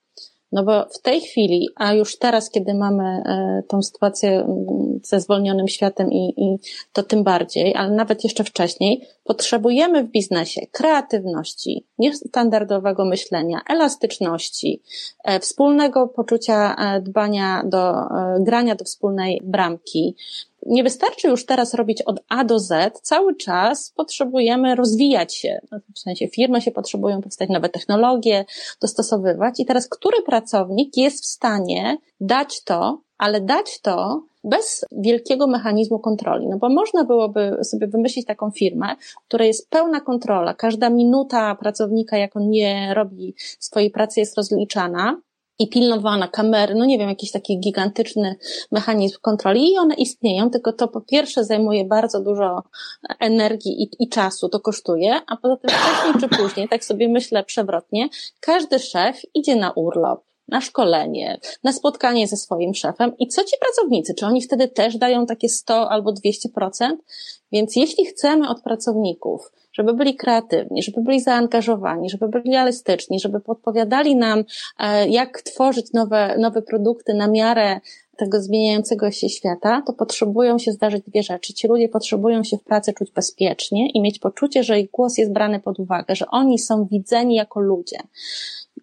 [0.52, 5.22] No bo w tej chwili, a już teraz, kiedy mamy e, tą sytuację mm, ze
[5.22, 6.58] zwolnionym światem i, i
[6.94, 14.82] to tym bardziej, ale nawet jeszcze wcześniej, potrzebujemy w biznesie kreatywności, niestandardowego myślenia, elastyczności,
[15.24, 17.94] e, wspólnego poczucia e, dbania do,
[18.40, 20.16] grania do wspólnej bramki,
[20.66, 25.60] nie wystarczy już teraz robić od A do Z, cały czas potrzebujemy rozwijać się.
[25.72, 28.46] No, w sensie firmy się potrzebują powstać nowe technologie,
[28.82, 35.48] dostosowywać i teraz który pracownik jest w stanie dać to, ale dać to bez wielkiego
[35.48, 36.48] mechanizmu kontroli.
[36.48, 40.54] No bo można byłoby sobie wymyślić taką firmę, w której jest pełna kontrola.
[40.54, 45.22] Każda minuta pracownika, jak on nie robi swojej pracy, jest rozliczana
[45.60, 48.36] i pilnowana, kamery, no nie wiem, jakiś taki gigantyczny
[48.72, 52.64] mechanizm kontroli i one istnieją, tylko to po pierwsze zajmuje bardzo dużo
[53.20, 57.44] energii i, i czasu, to kosztuje, a poza tym wcześniej czy później, tak sobie myślę
[57.44, 63.44] przewrotnie, każdy szef idzie na urlop, na szkolenie, na spotkanie ze swoim szefem i co
[63.44, 66.96] ci pracownicy, czy oni wtedy też dają takie 100 albo 200%?
[67.52, 73.40] Więc jeśli chcemy od pracowników żeby byli kreatywni, żeby byli zaangażowani, żeby byli realistyczni, żeby
[73.40, 74.44] podpowiadali nam,
[74.80, 77.80] e, jak tworzyć nowe, nowe produkty na miarę
[78.18, 81.54] tego zmieniającego się świata, to potrzebują się zdarzyć dwie rzeczy.
[81.54, 85.32] Ci ludzie potrzebują się w pracy czuć bezpiecznie i mieć poczucie, że ich głos jest
[85.32, 87.98] brany pod uwagę, że oni są widzeni jako ludzie.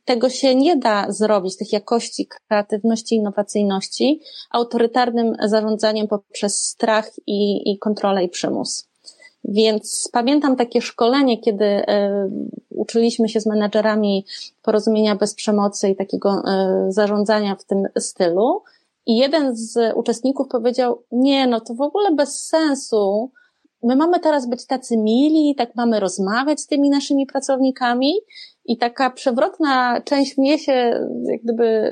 [0.05, 7.79] Tego się nie da zrobić, tych jakości, kreatywności, innowacyjności, autorytarnym zarządzaniem poprzez strach i, i
[7.79, 8.89] kontrolę i przymus.
[9.49, 12.31] Więc pamiętam takie szkolenie, kiedy e,
[12.71, 14.27] uczyliśmy się z menedżerami
[14.63, 18.63] porozumienia bez przemocy i takiego e, zarządzania w tym stylu.
[19.07, 23.31] I jeden z uczestników powiedział, nie, no to w ogóle bez sensu.
[23.83, 28.13] My mamy teraz być tacy mili, tak mamy rozmawiać z tymi naszymi pracownikami.
[28.65, 30.73] I taka przewrotna część mnie się
[31.25, 31.91] jak gdyby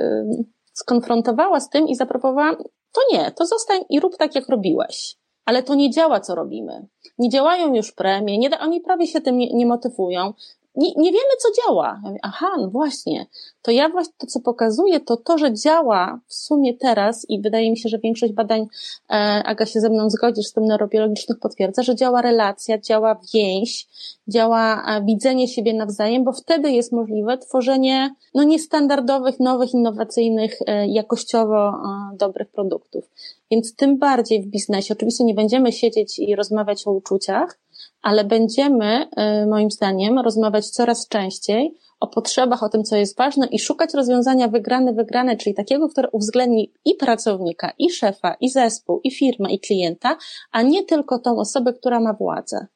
[0.72, 2.56] skonfrontowała z tym i zaproponowała,
[2.92, 6.87] to nie, to zostań i rób tak, jak robiłeś ale to nie działa, co robimy.
[7.18, 10.33] Nie działają już premie, nie, oni prawie się tym nie, nie motywują
[10.76, 12.00] nie, nie wiemy, co działa.
[12.02, 13.26] Ja mówię, Aha, no właśnie.
[13.62, 17.70] To ja właśnie to, co pokazuję, to to, że działa w sumie teraz i wydaje
[17.70, 18.66] mi się, że większość badań,
[19.10, 23.88] e, Aga się ze mną zgodzisz, z tym neurobiologicznych potwierdza, że działa relacja, działa więź,
[24.28, 30.88] działa e, widzenie siebie nawzajem, bo wtedy jest możliwe tworzenie no niestandardowych, nowych, innowacyjnych, e,
[30.88, 33.10] jakościowo e, dobrych produktów.
[33.50, 37.58] Więc tym bardziej w biznesie, oczywiście nie będziemy siedzieć i rozmawiać o uczuciach,
[38.03, 39.09] ale będziemy,
[39.42, 43.94] y, moim zdaniem, rozmawiać coraz częściej o potrzebach, o tym, co jest ważne i szukać
[43.94, 49.53] rozwiązania wygrane, wygrane, czyli takiego, które uwzględni i pracownika, i szefa, i zespół, i firmę,
[49.53, 50.16] i klienta,
[50.53, 52.66] a nie tylko tą osobę, która ma władzę.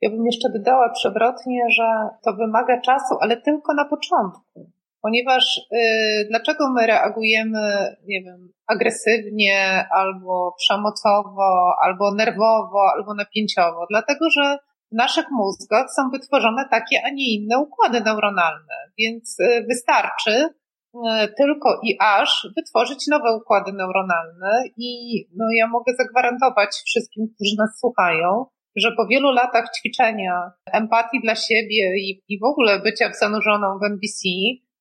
[0.00, 4.70] Ja bym jeszcze dodała przewrotnie, że to wymaga czasu, ale tylko na początku.
[5.04, 13.86] Ponieważ yy, dlaczego my reagujemy, nie wiem, agresywnie, albo przemocowo, albo nerwowo, albo napięciowo?
[13.90, 14.58] Dlatego, że
[14.92, 20.48] w naszych mózgach są wytworzone takie, a nie inne układy neuronalne, więc yy, wystarczy
[20.94, 24.90] yy, tylko i aż wytworzyć nowe układy neuronalne i
[25.36, 31.34] no, ja mogę zagwarantować wszystkim, którzy nas słuchają, że po wielu latach ćwiczenia empatii dla
[31.34, 34.28] siebie i, i w ogóle bycia zanurzoną w NBC,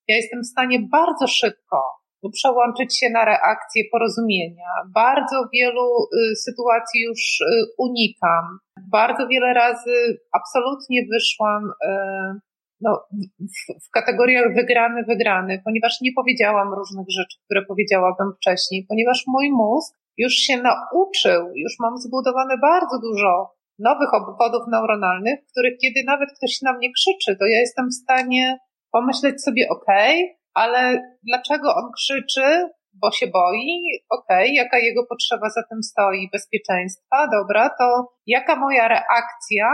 [0.07, 4.69] ja jestem w stanie bardzo szybko przełączyć się na reakcję porozumienia.
[4.93, 7.45] Bardzo wielu y, sytuacji już y,
[7.77, 8.59] unikam.
[8.91, 12.39] Bardzo wiele razy absolutnie wyszłam y,
[12.81, 13.03] no,
[13.39, 19.51] w, w kategoriach wygrany, wygrany, ponieważ nie powiedziałam różnych rzeczy, które powiedziałabym wcześniej, ponieważ mój
[19.51, 26.29] mózg już się nauczył, już mam zbudowane bardzo dużo nowych obwodów neuronalnych, których kiedy nawet
[26.37, 28.57] ktoś na mnie krzyczy, to ja jestem w stanie
[28.93, 35.05] pomyśleć sobie, okej, okay, ale dlaczego on krzyczy, bo się boi, okej, okay, jaka jego
[35.09, 39.65] potrzeba za tym stoi, bezpieczeństwa, dobra, to jaka moja reakcja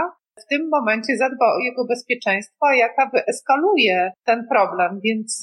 [0.42, 5.40] w tym momencie zadba o jego bezpieczeństwo, a jaka wyeskaluje ten problem, więc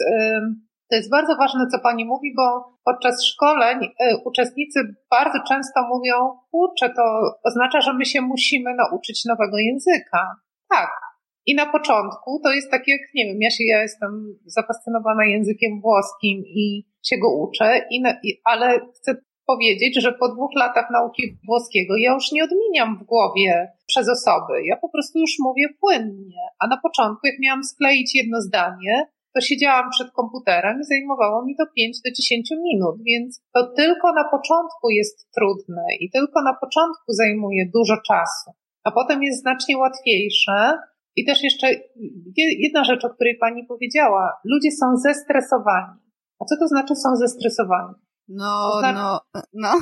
[0.89, 3.89] to jest bardzo ważne, co Pani mówi, bo podczas szkoleń y,
[4.25, 4.79] uczestnicy
[5.11, 6.15] bardzo często mówią,
[6.51, 7.03] kurczę, to
[7.43, 10.35] oznacza, że my się musimy nauczyć nowego języka.
[10.69, 10.89] Tak.
[11.47, 15.81] I na początku to jest tak jak, nie wiem, ja się, ja jestem zafascynowana językiem
[15.81, 21.37] włoskim i się go uczę, i, i, ale chcę powiedzieć, że po dwóch latach nauki
[21.47, 24.53] włoskiego ja już nie odmieniam w głowie przez osoby.
[24.65, 26.41] Ja po prostu już mówię płynnie.
[26.59, 31.55] A na początku, jak miałam skleić jedno zdanie, to siedziałam przed komputerem i zajmowało mi
[31.55, 36.53] to 5 do 10 minut, więc to tylko na początku jest trudne i tylko na
[36.53, 38.51] początku zajmuje dużo czasu,
[38.83, 40.77] a potem jest znacznie łatwiejsze.
[41.17, 41.67] I też jeszcze
[42.59, 44.33] jedna rzecz, o której pani powiedziała.
[44.43, 45.99] Ludzie są zestresowani.
[46.39, 47.93] A co to znaczy są zestresowani?
[48.27, 48.95] No, znaczy...
[48.95, 49.19] no,
[49.53, 49.73] no.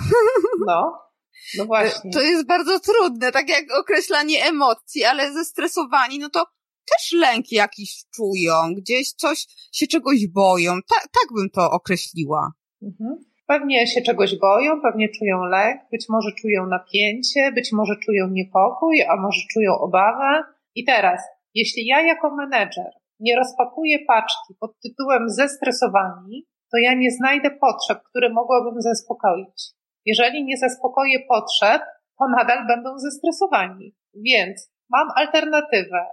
[0.65, 0.99] No,
[1.57, 2.11] no właśnie.
[2.11, 6.45] To jest bardzo trudne, tak jak określanie emocji, ale zestresowani, no to
[6.91, 10.73] też lęk jakiś czują, gdzieś coś się czegoś boją.
[10.73, 12.51] Ta, tak bym to określiła.
[12.83, 13.25] Mhm.
[13.47, 19.01] Pewnie się czegoś boją, pewnie czują lęk, być może czują napięcie, być może czują niepokój,
[19.03, 20.54] a może czują obawę.
[20.75, 21.21] I teraz,
[21.53, 27.99] jeśli ja jako menedżer nie rozpakuję paczki pod tytułem zestresowani, to ja nie znajdę potrzeb,
[28.09, 29.71] które mogłabym zaspokoić.
[30.05, 31.81] Jeżeli nie zaspokoję potrzeb,
[32.19, 33.95] to nadal będą zestresowani.
[34.13, 36.05] Więc mam alternatywę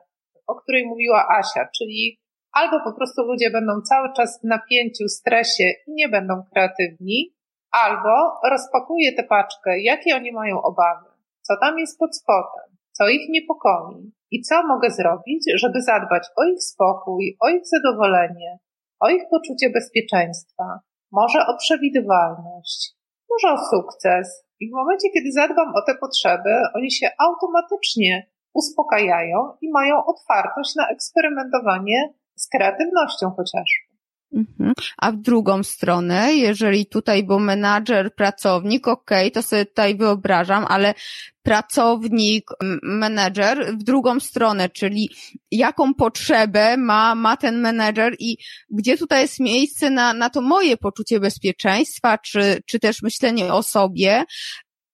[0.46, 2.18] o której mówiła Asia, czyli
[2.52, 7.34] albo po prostu ludzie będą cały czas w napięciu, stresie i nie będą kreatywni,
[7.70, 11.06] albo rozpakuję tę paczkę, jakie oni mają obawy,
[11.42, 16.44] co tam jest pod spodem, co ich niepokoi i co mogę zrobić, żeby zadbać o
[16.44, 18.58] ich spokój, o ich zadowolenie,
[19.00, 20.80] o ich poczucie bezpieczeństwa,
[21.12, 22.94] może o przewidywalność,
[23.30, 24.44] może o sukces.
[24.60, 30.74] I w momencie, kiedy zadbam o te potrzeby, oni się automatycznie uspokajają i mają otwartość
[30.76, 33.91] na eksperymentowanie z kreatywnością chociażby.
[34.32, 34.72] Mhm.
[34.98, 40.66] A w drugą stronę, jeżeli tutaj, bo menadżer, pracownik, okej, okay, to sobie tutaj wyobrażam,
[40.68, 40.94] ale
[41.42, 42.50] pracownik,
[42.82, 45.10] menedżer w drugą stronę, czyli
[45.50, 48.36] jaką potrzebę ma, ma ten menedżer i
[48.70, 53.62] gdzie tutaj jest miejsce na, na to moje poczucie bezpieczeństwa, czy, czy też myślenie o
[53.62, 54.24] sobie,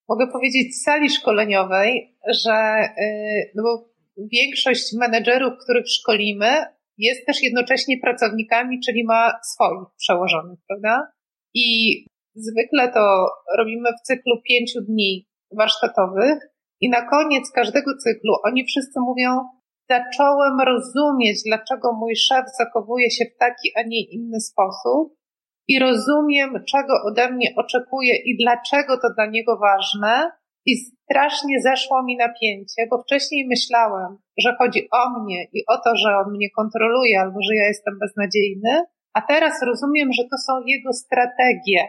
[0.08, 3.88] Mogę powiedzieć z sali szkoleniowej, że y, no bo
[4.32, 6.64] większość menedżerów, których szkolimy,
[6.98, 11.12] jest też jednocześnie pracownikami, czyli ma swoich przełożonych, prawda?
[11.54, 11.66] I
[12.34, 13.26] zwykle to
[13.58, 16.38] robimy w cyklu pięciu dni warsztatowych
[16.80, 19.40] i na koniec każdego cyklu oni wszyscy mówią,
[19.90, 25.18] zacząłem rozumieć, dlaczego mój szef zachowuje się w taki, a nie inny sposób
[25.68, 30.30] i rozumiem, czego ode mnie oczekuje i dlaczego to dla niego ważne.
[30.70, 35.96] I strasznie zeszło mi napięcie, bo wcześniej myślałem, że chodzi o mnie i o to,
[35.96, 38.82] że on mnie kontroluje albo że ja jestem beznadziejny,
[39.14, 41.88] a teraz rozumiem, że to są jego strategie.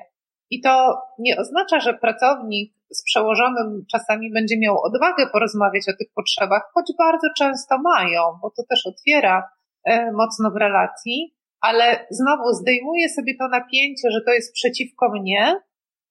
[0.49, 6.13] I to nie oznacza, że pracownik z przełożonym czasami będzie miał odwagę porozmawiać o tych
[6.15, 9.49] potrzebach, choć bardzo często mają, bo to też otwiera
[9.83, 15.55] e, mocno w relacji, ale znowu zdejmuje sobie to napięcie, że to jest przeciwko mnie,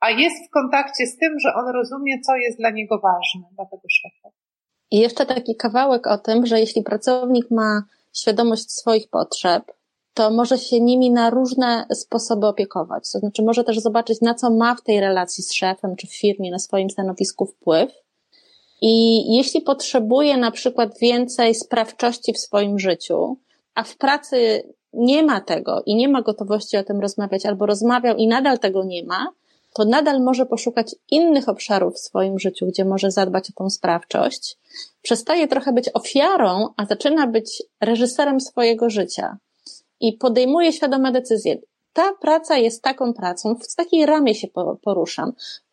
[0.01, 3.65] a jest w kontakcie z tym, że on rozumie, co jest dla niego ważne, dla
[3.65, 4.29] tego szefa.
[4.91, 7.83] I jeszcze taki kawałek o tym, że jeśli pracownik ma
[8.13, 9.63] świadomość swoich potrzeb,
[10.15, 13.13] to może się nimi na różne sposoby opiekować.
[13.13, 16.17] To znaczy, może też zobaczyć, na co ma w tej relacji z szefem czy w
[16.17, 17.93] firmie, na swoim stanowisku wpływ.
[18.83, 23.37] I jeśli potrzebuje na przykład więcej sprawczości w swoim życiu,
[23.75, 28.17] a w pracy nie ma tego i nie ma gotowości o tym rozmawiać, albo rozmawiał
[28.17, 29.33] i nadal tego nie ma,
[29.79, 34.59] to nadal może poszukać innych obszarów w swoim życiu, gdzie może zadbać o tą sprawczość.
[35.03, 39.39] Przestaje trochę być ofiarą, a zaczyna być reżyserem swojego życia
[40.01, 41.59] i podejmuje świadome decyzje.
[41.93, 44.49] Ta praca jest taką pracą, w takiej ramie się
[44.83, 45.33] poruszam.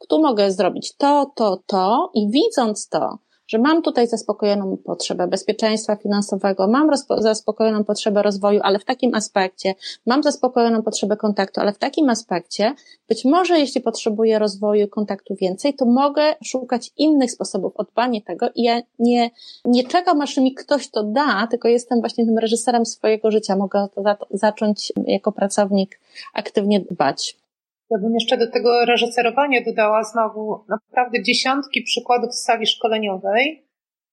[0.10, 5.96] Tu mogę zrobić to, to, to i widząc to, że mam tutaj zaspokojoną potrzebę bezpieczeństwa
[5.96, 9.76] finansowego, mam zaspokojoną potrzebę rozwoju, ale w takim aspekcie,
[10.06, 12.74] mam zaspokojoną potrzebę kontaktu, ale w takim aspekcie,
[13.10, 18.64] być może jeśli potrzebuję rozwoju kontaktu więcej, to mogę szukać innych sposobów odbania tego i
[18.64, 19.32] ja nie,
[19.66, 23.88] nie czekam, aż mi ktoś to da, tylko jestem właśnie tym reżyserem swojego życia, mogę
[23.96, 26.00] to zacząć jako pracownik
[26.34, 27.45] aktywnie dbać.
[27.92, 33.68] Ja bym jeszcze do tego reżyserowania dodała znowu naprawdę dziesiątki przykładów z sali szkoleniowej,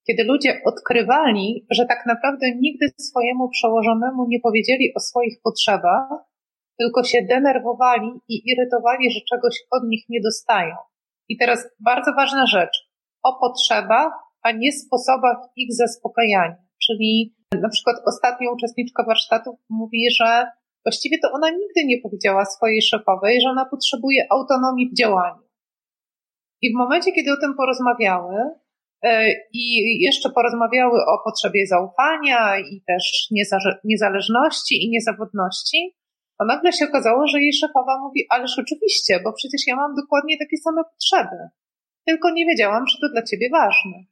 [0.07, 6.09] kiedy ludzie odkrywali, że tak naprawdę nigdy swojemu przełożonemu nie powiedzieli o swoich potrzebach,
[6.79, 10.75] tylko się denerwowali i irytowali, że czegoś od nich nie dostają.
[11.29, 12.77] I teraz bardzo ważna rzecz.
[13.23, 14.12] O potrzebach,
[14.43, 16.57] a nie sposobach ich zaspokajania.
[16.87, 20.47] Czyli na przykład ostatnia uczestniczka warsztatów mówi, że
[20.85, 25.43] właściwie to ona nigdy nie powiedziała swojej szefowej, że ona potrzebuje autonomii w działaniu.
[26.62, 28.35] I w momencie, kiedy o tym porozmawiały,
[29.03, 29.64] e, i
[30.01, 33.28] jeszcze porozmawiały o potrzebie zaufania i też
[33.85, 35.97] niezależności i niezawodności,
[36.39, 40.39] to nagle się okazało, że jej szefowa mówi, ależ oczywiście, bo przecież ja mam dokładnie
[40.39, 41.37] takie same potrzeby.
[42.07, 44.11] Tylko nie wiedziałam, że to dla ciebie ważne.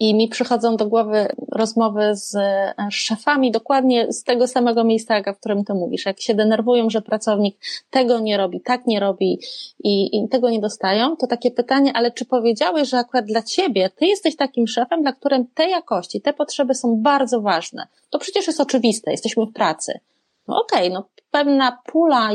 [0.00, 5.38] I mi przychodzą do głowy rozmowy z e, szefami dokładnie z tego samego miejsca, w
[5.38, 6.06] którym ty mówisz.
[6.06, 7.56] Jak się denerwują, że pracownik
[7.90, 9.40] tego nie robi, tak nie robi
[9.84, 13.90] i, i tego nie dostają, to takie pytanie, ale czy powiedziałeś, że akurat dla ciebie,
[13.90, 17.86] ty jesteś takim szefem, dla którym te jakości, te potrzeby są bardzo ważne.
[18.10, 20.00] To przecież jest oczywiste, jesteśmy w pracy.
[20.48, 22.30] No okej, okay, no pewna pula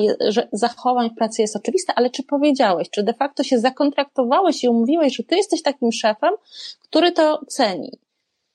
[0.51, 5.15] zachowań w pracy jest oczywista, ale czy powiedziałeś, czy de facto się zakontraktowałeś i umówiłeś,
[5.15, 6.33] że ty jesteś takim szefem,
[6.81, 7.91] który to ceni?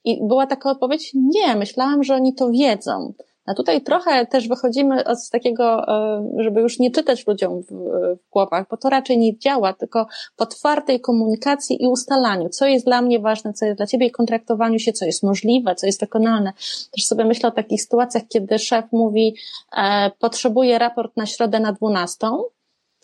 [0.04, 3.12] I była taka odpowiedź, nie, myślałam, że oni to wiedzą.
[3.46, 7.72] A tutaj trochę też wychodzimy z takiego, e, żeby już nie czytać ludziom w,
[8.16, 12.86] w głowach, bo to raczej nie działa, tylko w otwartej komunikacji i ustalaniu, co jest
[12.86, 16.00] dla mnie ważne, co jest dla ciebie i kontraktowaniu się, co jest możliwe, co jest
[16.00, 16.52] wykonalne.
[16.96, 19.36] Też sobie myślę o takich sytuacjach, kiedy szef mówi,
[19.76, 22.42] e, potrzebuję raport na środę na dwunastą,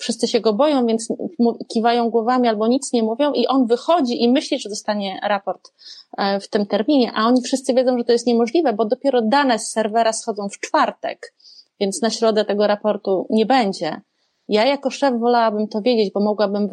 [0.03, 1.09] wszyscy się go boją, więc
[1.73, 5.73] kiwają głowami albo nic nie mówią i on wychodzi i myśli, że dostanie raport
[6.19, 9.59] e, w tym terminie, a oni wszyscy wiedzą, że to jest niemożliwe, bo dopiero dane
[9.59, 11.35] z serwera schodzą w czwartek,
[11.81, 14.01] więc na środę tego raportu nie będzie.
[14.49, 16.69] Ja jako szef wolałabym to wiedzieć, bo mogłabym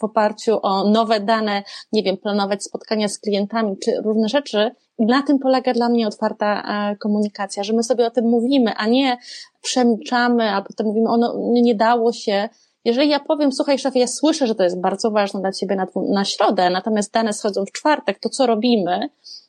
[0.00, 1.62] w oparciu o nowe dane,
[1.92, 4.70] nie wiem, planować spotkania z klientami czy różne rzeczy.
[4.98, 8.74] I na tym polega dla mnie otwarta e, komunikacja, że my sobie o tym mówimy,
[8.76, 9.16] a nie
[9.62, 12.48] przemilczamy, a potem mówimy, ono nie dało się,
[12.84, 15.86] jeżeli ja powiem, słuchaj szefie, ja słyszę, że to jest bardzo ważne dla ciebie na,
[15.96, 19.08] na środę, natomiast dane schodzą w czwartek, to co robimy?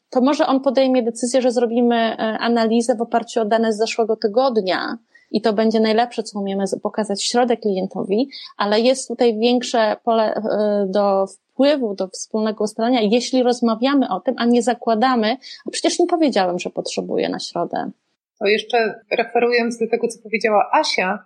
[0.09, 4.15] To może on podejmie decyzję, że zrobimy e, analizę w oparciu o dane z zeszłego
[4.15, 4.97] tygodnia
[5.31, 10.35] i to będzie najlepsze, co umiemy pokazać w środę klientowi, ale jest tutaj większe pole
[10.35, 10.41] e,
[10.89, 16.07] do wpływu, do wspólnego ustalenia, jeśli rozmawiamy o tym, a nie zakładamy, a przecież nie
[16.07, 17.91] powiedziałem, że potrzebuję na środę.
[18.39, 21.19] To jeszcze referując do tego, co powiedziała Asia,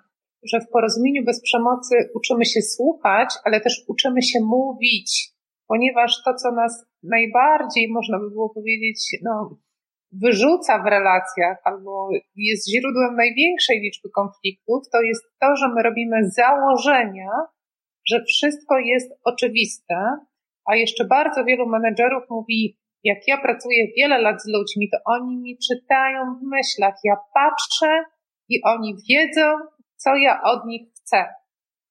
[0.43, 5.29] że w porozumieniu bez przemocy uczymy się słuchać, ale też uczymy się mówić,
[5.67, 9.57] ponieważ to, co nas najbardziej, można by było powiedzieć, no,
[10.11, 16.29] wyrzuca w relacjach albo jest źródłem największej liczby konfliktów, to jest to, że my robimy
[16.29, 17.29] założenia,
[18.09, 19.95] że wszystko jest oczywiste,
[20.65, 25.37] a jeszcze bardzo wielu menedżerów mówi, jak ja pracuję wiele lat z ludźmi, to oni
[25.37, 28.03] mi czytają w myślach, ja patrzę
[28.49, 29.41] i oni wiedzą,
[29.99, 31.25] co ja od nich chcę.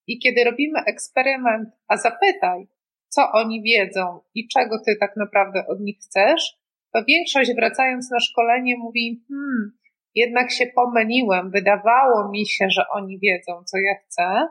[0.06, 2.68] I kiedy robimy eksperyment, a zapytaj,
[3.09, 6.59] co oni wiedzą i czego ty tak naprawdę od nich chcesz,
[6.92, 9.78] to większość wracając na szkolenie mówi, hmm,
[10.14, 14.48] jednak się pomyliłem, wydawało mi się, że oni wiedzą, co ja chcę.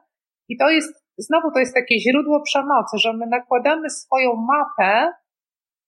[0.49, 5.11] I to jest, znowu to jest takie źródło przemocy, że my nakładamy swoją mapę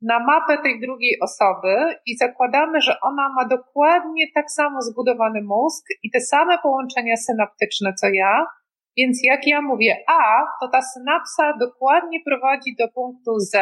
[0.02, 1.76] na mapę tej drugiej osoby
[2.06, 7.94] i zakładamy, że ona ma dokładnie tak samo zbudowany mózg i te same połączenia synaptyczne
[7.94, 8.46] co ja,
[8.98, 13.54] więc jak ja mówię A, to ta synapsa dokładnie prowadzi do punktu Z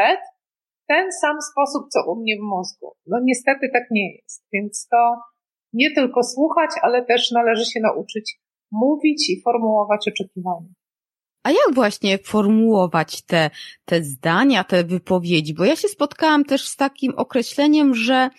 [0.83, 2.91] w ten sam sposób, co u mnie w mózgu.
[3.07, 5.21] No niestety tak nie jest, więc to
[5.73, 8.39] nie tylko słuchać, ale też należy się nauczyć
[8.71, 10.73] mówić i formułować oczekiwania.
[11.47, 13.49] A jak właśnie formułować te,
[13.85, 15.53] te zdania, te wypowiedzi?
[15.53, 18.29] Bo ja się spotkałam też z takim określeniem, że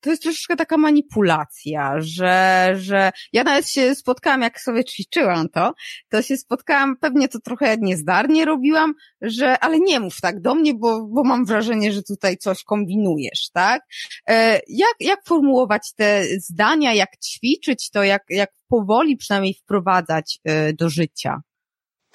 [0.00, 5.74] to jest troszeczkę taka manipulacja, że, że ja nawet się spotkałam, jak sobie ćwiczyłam to,
[6.08, 10.74] to się spotkałam, pewnie to trochę niezdarnie robiłam, że ale nie mów tak do mnie,
[10.74, 13.82] bo, bo mam wrażenie, że tutaj coś kombinujesz, tak?
[14.28, 20.72] E, jak, jak formułować te zdania, jak ćwiczyć to, jak, jak powoli przynajmniej wprowadzać e,
[20.72, 21.42] do życia?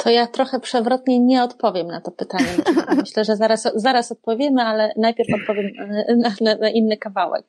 [0.04, 2.56] To ja trochę przewrotnie nie odpowiem na to pytanie.
[3.02, 5.72] Myślę, że zaraz, zaraz odpowiemy, ale najpierw odpowiem
[6.18, 7.46] na, na, na inny kawałek.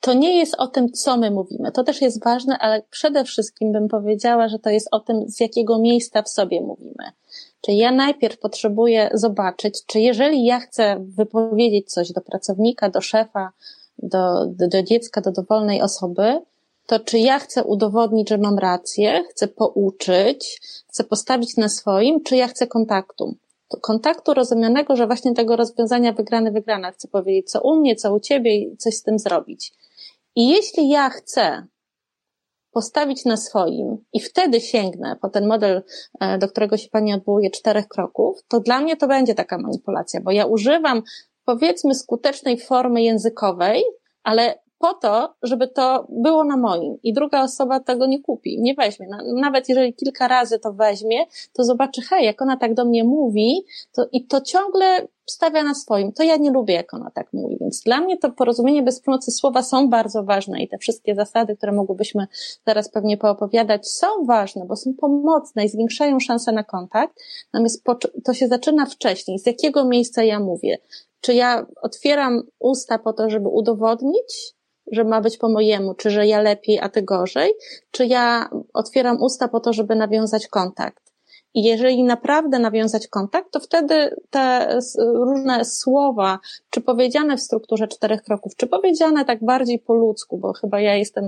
[0.00, 1.72] To nie jest o tym, co my mówimy.
[1.72, 5.40] To też jest ważne, ale przede wszystkim bym powiedziała, że to jest o tym, z
[5.40, 7.12] jakiego miejsca w sobie mówimy.
[7.60, 13.52] Czyli ja najpierw potrzebuję zobaczyć, czy jeżeli ja chcę wypowiedzieć coś do pracownika, do szefa,
[13.98, 16.40] do, do, do dziecka, do dowolnej osoby,
[16.86, 22.36] to czy ja chcę udowodnić, że mam rację, chcę pouczyć, chcę postawić na swoim, czy
[22.36, 23.36] ja chcę kontaktu.
[23.80, 26.90] Kontaktu rozumianego, że właśnie tego rozwiązania wygrany, wygrana.
[26.90, 29.72] Chcę powiedzieć, co u mnie, co u ciebie i coś z tym zrobić.
[30.36, 31.66] I jeśli ja chcę
[32.70, 35.82] postawić na swoim i wtedy sięgnę po ten model,
[36.20, 40.20] e, do którego się Pani odwołuje, czterech kroków, to dla mnie to będzie taka manipulacja,
[40.20, 41.02] bo ja używam
[41.44, 43.82] powiedzmy skutecznej formy językowej,
[44.22, 48.74] ale po to, żeby to było na moim i druga osoba tego nie kupi, nie
[48.74, 49.06] weźmie.
[49.34, 53.64] Nawet jeżeli kilka razy to weźmie, to zobaczy, hej, jak ona tak do mnie mówi,
[53.92, 56.12] to, i to ciągle stawia na swoim.
[56.12, 57.56] To ja nie lubię, jak ona tak mówi.
[57.60, 61.56] Więc dla mnie to porozumienie bez pomocy słowa są bardzo ważne i te wszystkie zasady,
[61.56, 62.26] które mogłybyśmy
[62.64, 67.20] teraz pewnie poopowiadać, są ważne, bo są pomocne i zwiększają szanse na kontakt.
[67.52, 67.84] Natomiast
[68.24, 69.38] to się zaczyna wcześniej.
[69.38, 70.78] Z jakiego miejsca ja mówię?
[71.20, 74.54] Czy ja otwieram usta po to, żeby udowodnić,
[74.94, 77.52] że ma być po mojemu, czy że ja lepiej, a ty gorzej,
[77.90, 81.04] czy ja otwieram usta po to, żeby nawiązać kontakt.
[81.54, 86.38] I jeżeli naprawdę nawiązać kontakt, to wtedy te różne słowa,
[86.74, 90.96] czy powiedziane w strukturze czterech kroków, czy powiedziane tak bardziej po ludzku, bo chyba ja
[90.96, 91.24] jestem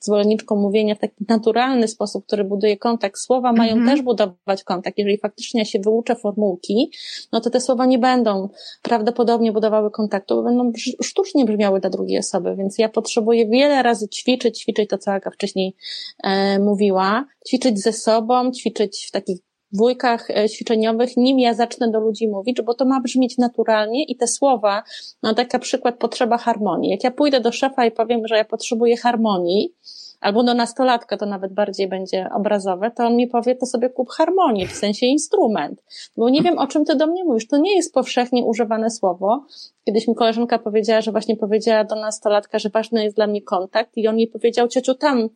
[0.00, 3.18] zwolenniczką mówienia w taki naturalny sposób, który buduje kontakt.
[3.18, 3.86] Słowa mają -hmm.
[3.86, 4.98] też budować kontakt.
[4.98, 6.92] Jeżeli faktycznie się wyuczę formułki,
[7.32, 8.48] no to te słowa nie będą
[8.82, 10.72] prawdopodobnie budowały kontaktu, bo będą
[11.02, 15.30] sztucznie brzmiały dla drugiej osoby, więc ja potrzebuję wiele razy ćwiczyć, ćwiczyć to, co Aga
[15.30, 15.76] wcześniej
[16.24, 22.00] e, mówiła, ćwiczyć ze sobą, ćwiczyć w takich dwójkach e, ćwiczeniowych, nim ja zacznę do
[22.00, 24.82] ludzi mówić, bo to ma brzmieć naturalnie i te słowa,
[25.22, 26.90] no taka przykład potrzeba harmonii.
[26.90, 29.74] Jak ja pójdę do szefa i powiem, że ja potrzebuję harmonii,
[30.20, 34.10] albo do nastolatka to nawet bardziej będzie obrazowe, to on mi powie, to sobie kup
[34.10, 35.82] harmonię, w sensie instrument.
[36.16, 37.46] Bo nie wiem, o czym ty do mnie mówisz.
[37.46, 39.44] To nie jest powszechnie używane słowo.
[39.84, 43.96] Kiedyś mi koleżanka powiedziała, że właśnie powiedziała do nastolatka, że ważny jest dla mnie kontakt
[43.96, 45.28] i on mi powiedział, ciociu, tam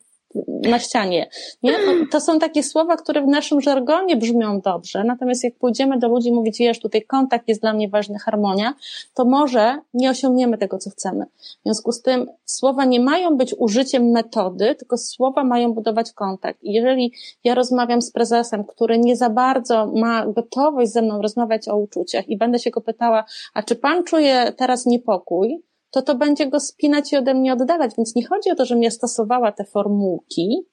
[0.47, 1.29] na ścianie.
[1.63, 1.73] Nie?
[2.11, 6.29] To są takie słowa, które w naszym żargonie brzmią dobrze, natomiast jak pójdziemy do ludzi
[6.29, 8.73] i mówić, wiesz, tutaj kontakt jest dla mnie ważny, harmonia,
[9.13, 11.25] to może nie osiągniemy tego, co chcemy.
[11.25, 16.63] W związku z tym słowa nie mają być użyciem metody, tylko słowa mają budować kontakt.
[16.63, 17.13] I jeżeli
[17.43, 22.29] ja rozmawiam z prezesem, który nie za bardzo ma gotowość ze mną rozmawiać o uczuciach
[22.29, 25.61] i będę się go pytała, a czy pan czuje teraz niepokój,
[25.95, 27.91] to to będzie go spinać i ode mnie oddalać.
[27.97, 30.65] Więc nie chodzi o to, żebym ja stosowała te formułki,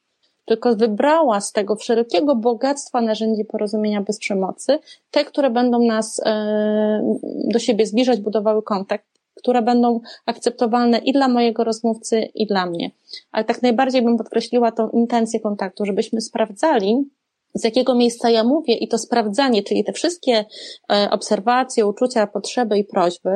[0.45, 4.79] tylko wybrała z tego wszelkiego bogactwa narzędzi porozumienia bez przemocy,
[5.11, 7.17] te, które będą nas e,
[7.53, 12.91] do siebie zbliżać, budowały kontakt, które będą akceptowalne i dla mojego rozmówcy, i dla mnie.
[13.33, 17.11] Ale tak najbardziej bym podkreśliła tą intencję kontaktu, żebyśmy sprawdzali,
[17.55, 20.45] z jakiego miejsca ja mówię i to sprawdzanie, czyli te wszystkie
[20.93, 23.31] e, obserwacje, uczucia, potrzeby i prośby,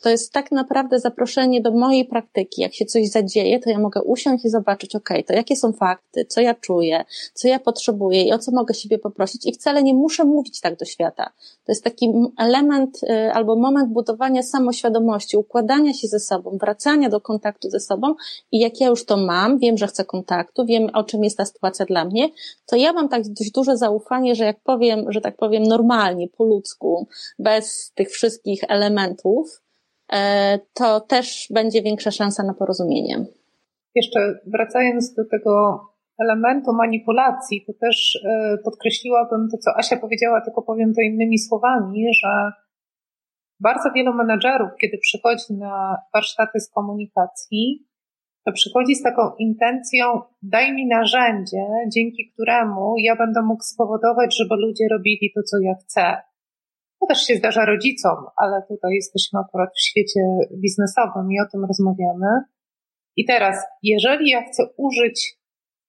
[0.00, 2.62] to jest tak naprawdę zaproszenie do mojej praktyki.
[2.62, 6.24] Jak się coś zadzieje, to ja mogę usiąść i zobaczyć, ok, to jakie są fakty,
[6.24, 9.94] co ja czuję, co ja potrzebuję i o co mogę siebie poprosić i wcale nie
[9.94, 11.30] muszę mówić tak do świata.
[11.64, 17.20] To jest taki element y, albo moment budowania samoświadomości, układania się ze sobą, wracania do
[17.20, 18.14] kontaktu ze sobą
[18.52, 21.44] i jak ja już to mam, wiem, że chcę kontaktu, wiem, o czym jest ta
[21.44, 22.28] sytuacja dla mnie,
[22.66, 26.44] to ja mam tak dość duże zaufanie, że jak powiem, że tak powiem normalnie, po
[26.44, 29.60] ludzku, bez tych wszystkich elementów,
[30.74, 33.24] to też będzie większa szansa na porozumienie.
[33.94, 35.80] Jeszcze wracając do tego
[36.18, 42.06] elementu manipulacji, to też e, podkreśliłabym to, co Asia powiedziała, tylko powiem to innymi słowami,
[42.22, 42.52] że
[43.60, 47.86] bardzo wielu menedżerów, kiedy przychodzi na warsztaty z komunikacji,
[48.44, 54.54] to przychodzi z taką intencją, daj mi narzędzie, dzięki któremu ja będę mógł spowodować, żeby
[54.56, 56.29] ludzie robili to, co ja chcę.
[57.00, 60.20] To też się zdarza rodzicom, ale tutaj jesteśmy akurat w świecie
[60.52, 62.28] biznesowym i o tym rozmawiamy.
[63.16, 65.40] I teraz, jeżeli ja chcę użyć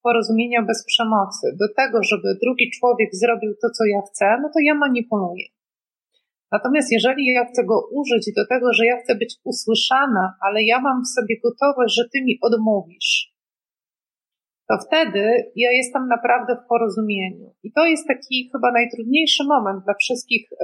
[0.04, 4.60] porozumienia bez przemocy do tego, żeby drugi człowiek zrobił to, co ja chcę, no to
[4.60, 5.46] ja manipuluję.
[6.52, 10.80] Natomiast jeżeli ja chcę go użyć do tego, że ja chcę być usłyszana, ale ja
[10.80, 13.31] mam w sobie gotowość, że ty mi odmówisz,
[14.72, 17.54] to wtedy ja jestem naprawdę w porozumieniu.
[17.64, 20.56] I to jest taki chyba najtrudniejszy moment dla wszystkich y,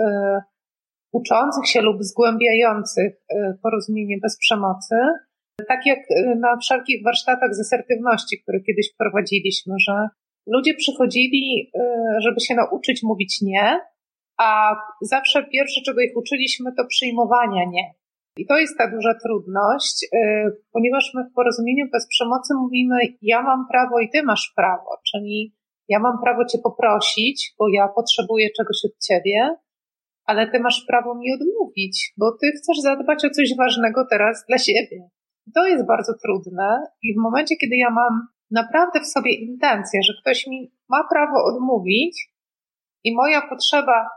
[1.11, 4.95] uczących się lub zgłębiających y, porozumienie bez przemocy.
[5.67, 9.93] Tak jak e, na wszelkich warsztatach z asertywności, które kiedyś prowadziliśmy, że
[10.47, 13.79] ludzie przychodzili, y, żeby się nauczyć mówić nie,
[14.37, 17.93] a zawsze pierwsze, czego ich uczyliśmy, to przyjmowania nie.
[18.37, 20.07] I to jest ta duża trudność, y,
[20.71, 25.55] ponieważ my w porozumieniu bez przemocy mówimy, ja mam prawo i ty masz prawo, czyli
[25.87, 29.55] ja mam prawo cię poprosić, bo ja potrzebuję czegoś od ciebie,
[30.25, 34.57] ale ty masz prawo mi odmówić, bo ty chcesz zadbać o coś ważnego teraz dla
[34.57, 35.09] siebie.
[35.47, 39.99] I to jest bardzo trudne i w momencie, kiedy ja mam naprawdę w sobie intencję,
[40.03, 42.29] że ktoś mi ma prawo odmówić
[43.03, 44.09] i moja potrzeba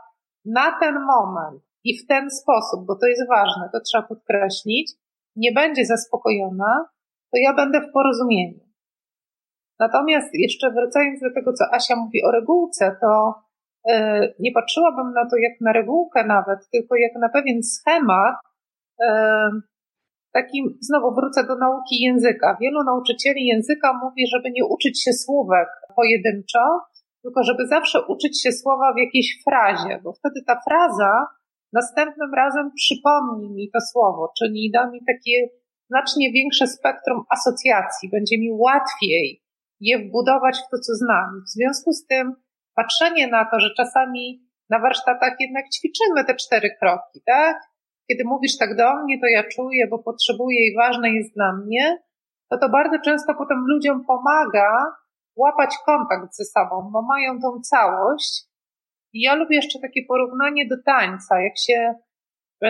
[0.45, 4.91] na ten moment i w ten sposób, bo to jest ważne, to trzeba podkreślić,
[5.35, 6.85] nie będzie zaspokojona,
[7.31, 8.59] to ja będę w porozumieniu.
[9.79, 13.33] Natomiast jeszcze wracając do tego, co Asia mówi o regułce, to
[13.85, 18.35] yy, nie patrzyłabym na to jak na regułkę nawet, tylko jak na pewien schemat,
[18.99, 19.61] yy,
[20.33, 22.57] takim, znowu wrócę do nauki języka.
[22.61, 26.79] Wielu nauczycieli języka mówi, żeby nie uczyć się słówek pojedynczo,
[27.23, 31.27] tylko żeby zawsze uczyć się słowa w jakiejś frazie, bo wtedy ta fraza
[31.73, 35.47] następnym razem przypomni mi to słowo, czyli da mi takie
[35.89, 39.41] znacznie większe spektrum asocjacji, będzie mi łatwiej
[39.81, 41.29] je wbudować w to, co znam.
[41.45, 42.35] W związku z tym
[42.75, 47.57] patrzenie na to, że czasami na warsztatach jednak ćwiczymy te cztery kroki, tak?
[48.09, 51.97] Kiedy mówisz tak do mnie, to ja czuję, bo potrzebuję i ważne jest dla mnie,
[52.49, 54.85] to to bardzo często potem ludziom pomaga
[55.35, 58.50] łapać kontakt ze sobą, bo mają tą całość.
[59.13, 61.41] Ja lubię jeszcze takie porównanie do tańca.
[61.41, 61.93] Jak się
[62.63, 62.67] y,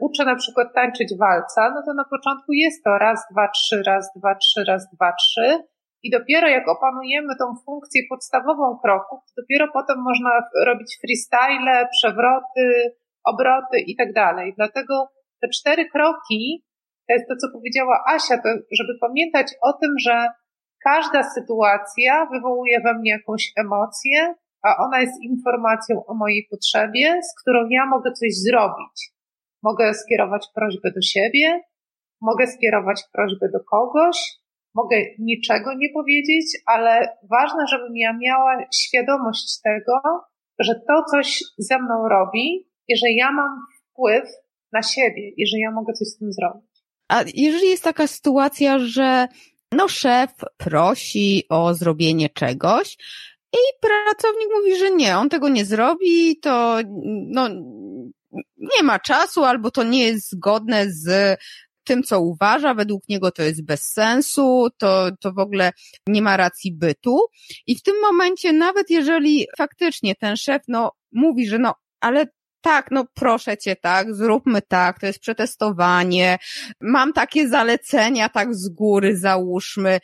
[0.00, 4.10] uczę na przykład tańczyć walca, no to na początku jest to raz, dwa, trzy, raz,
[4.16, 5.58] dwa, trzy, raz, dwa, trzy.
[6.02, 10.30] I dopiero jak opanujemy tą funkcję podstawową kroków, to dopiero potem można
[10.66, 14.54] robić freestyle, przewroty, obroty i tak dalej.
[14.56, 15.08] Dlatego
[15.40, 16.64] te cztery kroki,
[17.08, 20.28] to jest to, co powiedziała Asia, to żeby pamiętać o tym, że
[20.84, 24.34] każda sytuacja wywołuje we mnie jakąś emocję,
[24.64, 29.12] a ona jest informacją o mojej potrzebie, z którą ja mogę coś zrobić.
[29.62, 31.60] Mogę skierować prośbę do siebie,
[32.20, 34.16] mogę skierować prośbę do kogoś,
[34.74, 40.00] mogę niczego nie powiedzieć, ale ważne, żebym ja miała świadomość tego,
[40.58, 43.50] że to coś ze mną robi i że ja mam
[43.90, 44.24] wpływ
[44.72, 46.70] na siebie i że ja mogę coś z tym zrobić.
[47.08, 49.28] A jeżeli jest taka sytuacja, że
[49.72, 52.96] no szef prosi o zrobienie czegoś
[53.54, 56.78] i pracownik mówi, że nie, on tego nie zrobi, to
[57.26, 57.48] no
[58.58, 61.38] nie ma czasu albo to nie jest zgodne z
[61.84, 65.72] tym, co uważa, według niego to jest bez sensu, to, to w ogóle
[66.06, 67.20] nie ma racji bytu.
[67.66, 72.26] I w tym momencie, nawet jeżeli faktycznie ten szef, no, mówi, że no, ale
[72.60, 76.38] tak, no proszę cię, tak, zróbmy tak, to jest przetestowanie,
[76.80, 80.00] mam takie zalecenia, tak z góry załóżmy.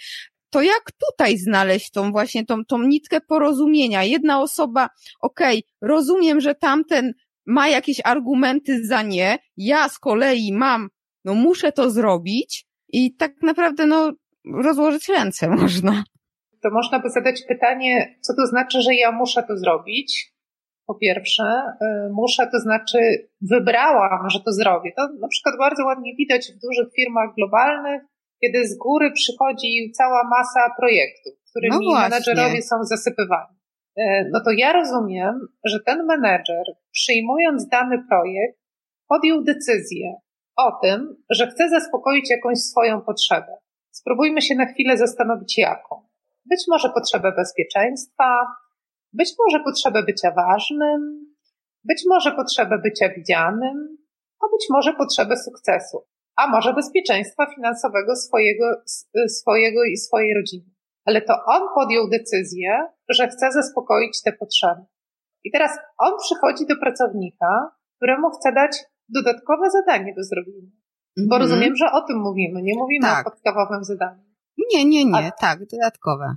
[0.51, 4.05] To jak tutaj znaleźć tą właśnie tą, tą nitkę porozumienia?
[4.05, 4.89] Jedna osoba,
[5.21, 7.13] okej, okay, rozumiem, że tamten
[7.47, 10.89] ma jakieś argumenty za nie, ja z kolei mam,
[11.25, 14.13] no muszę to zrobić i tak naprawdę, no,
[14.45, 16.05] rozłożyć ręce można.
[16.63, 20.33] To można by zadać pytanie, co to znaczy, że ja muszę to zrobić?
[20.91, 21.45] po pierwsze,
[21.83, 22.99] y, muszę, to znaczy
[23.41, 24.91] wybrałam, że to zrobię.
[24.97, 28.03] To na przykład bardzo ładnie widać w dużych firmach globalnych,
[28.41, 33.57] kiedy z góry przychodzi cała masa projektów, którymi no menedżerowie są zasypywani.
[33.99, 38.59] Y, no to ja rozumiem, że ten menedżer, przyjmując dany projekt,
[39.09, 40.15] podjął decyzję
[40.57, 43.57] o tym, że chce zaspokoić jakąś swoją potrzebę.
[43.91, 46.09] Spróbujmy się na chwilę zastanowić, jaką.
[46.45, 48.47] Być może potrzebę bezpieczeństwa,
[49.13, 51.27] być może potrzebę bycia ważnym,
[51.85, 53.97] być może potrzebę bycia widzianym,
[54.41, 55.99] a być może potrzebę sukcesu,
[56.41, 58.65] a może bezpieczeństwa finansowego swojego,
[59.29, 60.71] swojego i swojej rodziny.
[61.05, 62.71] Ale to on podjął decyzję,
[63.09, 64.83] że chce zaspokoić te potrzeby.
[65.45, 68.73] I teraz on przychodzi do pracownika, któremu chce dać
[69.09, 70.71] dodatkowe zadanie do zrobienia.
[71.17, 71.41] Bo mm -hmm.
[71.41, 73.27] rozumiem, że o tym mówimy, nie mówimy tak.
[73.27, 74.23] o podstawowym zadaniu.
[74.73, 76.37] Nie, nie, nie, a, tak, dodatkowe.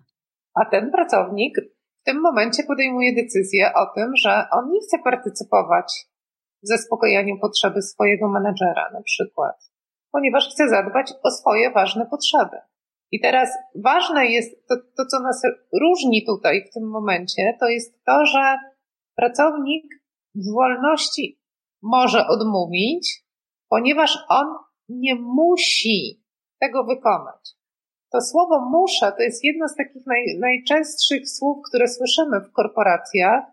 [0.56, 1.56] A ten pracownik
[2.01, 6.08] w tym momencie podejmuje decyzję o tym, że on nie chce partycypować
[6.64, 9.72] w zaspokojeniu potrzeby swojego menedżera na przykład,
[10.14, 12.57] ponieważ chce zadbać o swoje ważne potrzeby.
[13.11, 15.41] I teraz ważne jest to, to, co nas
[15.82, 18.57] różni tutaj w tym momencie, to jest to, że
[19.16, 19.86] pracownik
[20.36, 21.39] w wolności
[21.82, 23.24] może odmówić,
[23.70, 24.47] ponieważ on
[24.89, 26.24] nie musi
[26.59, 27.55] tego wykonać.
[28.11, 33.43] To słowo muszę to jest jedno z takich naj, najczęstszych słów, które słyszymy w korporacjach.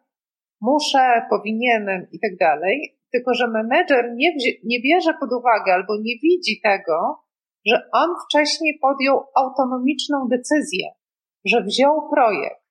[0.61, 3.00] Muszę, powinienem i tak dalej.
[3.13, 4.33] Tylko, że menedżer nie,
[4.65, 7.25] nie bierze pod uwagę albo nie widzi tego,
[7.67, 10.87] że on wcześniej podjął autonomiczną decyzję,
[11.45, 12.65] że wziął projekt.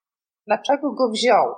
[0.47, 1.55] Dlaczego go wziął?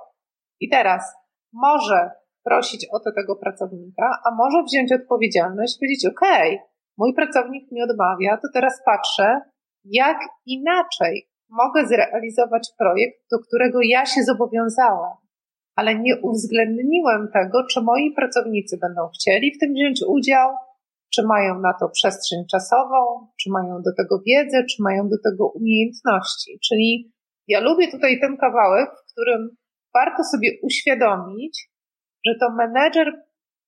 [0.60, 1.14] I teraz
[1.54, 2.12] może
[2.44, 6.22] prosić o to tego pracownika, a może wziąć odpowiedzialność powiedzieć, OK,
[6.98, 9.42] mój pracownik mi odmawia, to teraz patrzę,
[9.84, 15.18] jak inaczej mogę zrealizować projekt, do którego ja się zobowiązałam,
[15.82, 20.50] ale nie uwzględniłem tego, czy moi pracownicy będą chcieli w tym wziąć udział,
[21.14, 25.48] czy mają na to przestrzeń czasową, czy mają do tego wiedzę, czy mają do tego
[25.48, 26.60] umiejętności.
[26.68, 27.12] Czyli
[27.48, 29.50] ja lubię tutaj ten kawałek, w którym
[29.94, 31.70] warto sobie uświadomić,
[32.26, 33.08] że to menedżer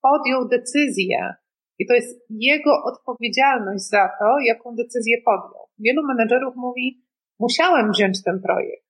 [0.01, 1.33] podjął decyzję
[1.79, 5.63] i to jest jego odpowiedzialność za to, jaką decyzję podjął.
[5.79, 7.03] Wielu menedżerów mówi,
[7.39, 8.87] musiałem wziąć ten projekt.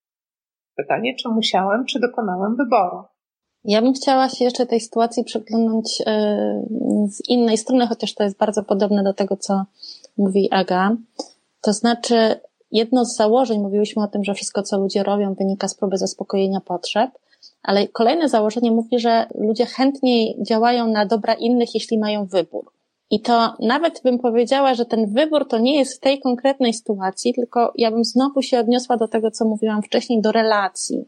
[0.75, 3.12] Pytanie, czy musiałem, czy dokonałem wyboru.
[3.65, 6.63] Ja bym chciała się jeszcze tej sytuacji przeglądnąć e,
[7.07, 9.63] z innej strony, chociaż to jest bardzo podobne do tego, co
[10.17, 10.95] mówi Aga.
[11.61, 12.39] To znaczy,
[12.71, 16.61] jedno z założeń, mówiłyśmy o tym, że wszystko, co ludzie robią, wynika z próby zaspokojenia
[16.61, 17.11] potrzeb,
[17.63, 22.71] ale kolejne założenie mówi, że ludzie chętniej działają na dobra innych, jeśli mają wybór.
[23.09, 27.33] I to nawet bym powiedziała, że ten wybór to nie jest w tej konkretnej sytuacji,
[27.33, 31.05] tylko ja bym znowu się odniosła do tego, co mówiłam wcześniej, do relacji.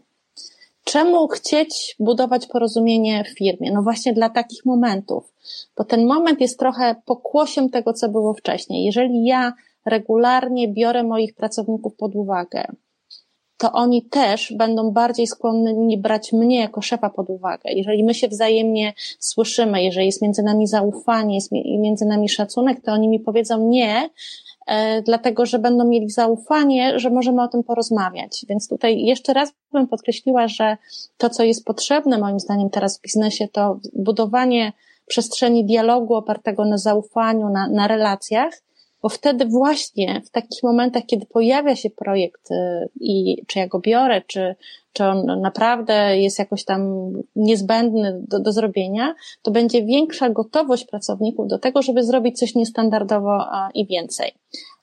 [0.85, 3.71] Czemu chcieć budować porozumienie w firmie?
[3.71, 5.33] No właśnie dla takich momentów,
[5.77, 8.85] bo ten moment jest trochę pokłosiem tego, co było wcześniej.
[8.85, 9.53] Jeżeli ja
[9.85, 12.65] regularnie biorę moich pracowników pod uwagę,
[13.57, 17.71] to oni też będą bardziej skłonni brać mnie jako szefa pod uwagę.
[17.71, 22.91] Jeżeli my się wzajemnie słyszymy, jeżeli jest między nami zaufanie, jest między nami szacunek, to
[22.91, 24.09] oni mi powiedzą nie,
[25.05, 28.45] dlatego że będą mieli zaufanie, że możemy o tym porozmawiać.
[28.49, 30.77] Więc tutaj jeszcze raz bym podkreśliła, że
[31.17, 34.73] to, co jest potrzebne moim zdaniem teraz w biznesie, to budowanie
[35.07, 38.53] przestrzeni dialogu opartego na zaufaniu, na, na relacjach,
[39.01, 43.79] bo wtedy właśnie w takich momentach, kiedy pojawia się projekt y, i czy ja go
[43.79, 44.55] biorę, czy,
[44.93, 51.47] czy on naprawdę jest jakoś tam niezbędny do, do zrobienia, to będzie większa gotowość pracowników
[51.47, 54.31] do tego, żeby zrobić coś niestandardowo i więcej.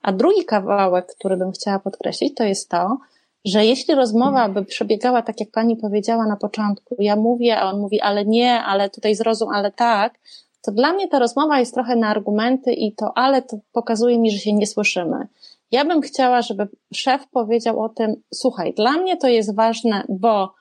[0.03, 2.99] A drugi kawałek, który bym chciała podkreślić, to jest to,
[3.45, 7.81] że jeśli rozmowa by przebiegała tak, jak pani powiedziała na początku, ja mówię, a on
[7.81, 10.19] mówi, ale nie, ale tutaj zrozum, ale tak,
[10.63, 14.31] to dla mnie ta rozmowa jest trochę na argumenty i to ale to pokazuje mi,
[14.31, 15.27] że się nie słyszymy.
[15.71, 20.55] Ja bym chciała, żeby szef powiedział o tym, słuchaj, dla mnie to jest ważne, bo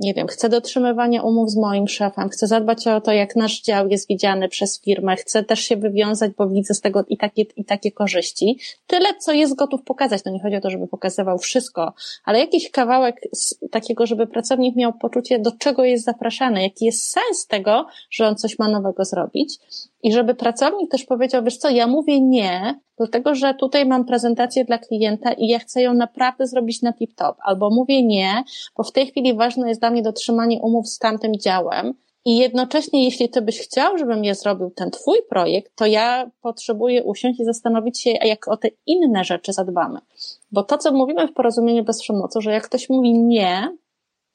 [0.00, 3.88] nie wiem, chcę dotrzymywania umów z moim szefem, chcę zadbać o to, jak nasz dział
[3.88, 7.64] jest widziany przez firmę, chcę też się wywiązać, bo widzę z tego i takie, i
[7.64, 8.58] takie korzyści.
[8.86, 10.22] Tyle, co jest gotów pokazać.
[10.22, 11.92] To nie chodzi o to, żeby pokazywał wszystko,
[12.24, 13.20] ale jakiś kawałek
[13.70, 18.36] takiego, żeby pracownik miał poczucie, do czego jest zapraszany, jaki jest sens tego, że on
[18.36, 19.58] coś ma nowego zrobić.
[20.02, 24.64] I żeby pracownik też powiedział, wiesz co, ja mówię nie, dlatego że tutaj mam prezentację
[24.64, 27.34] dla klienta i ja chcę ją naprawdę zrobić na tip-top.
[27.42, 28.44] Albo mówię nie,
[28.76, 31.94] bo w tej chwili ważne jest dla mnie dotrzymanie umów z tamtym działem.
[32.24, 37.04] I jednocześnie, jeśli ty byś chciał, żebym ja zrobił ten twój projekt, to ja potrzebuję
[37.04, 39.98] usiąść i zastanowić się, jak o te inne rzeczy zadbamy.
[40.52, 43.76] Bo to, co mówimy w porozumieniu bez przemocy, że jak ktoś mówi nie,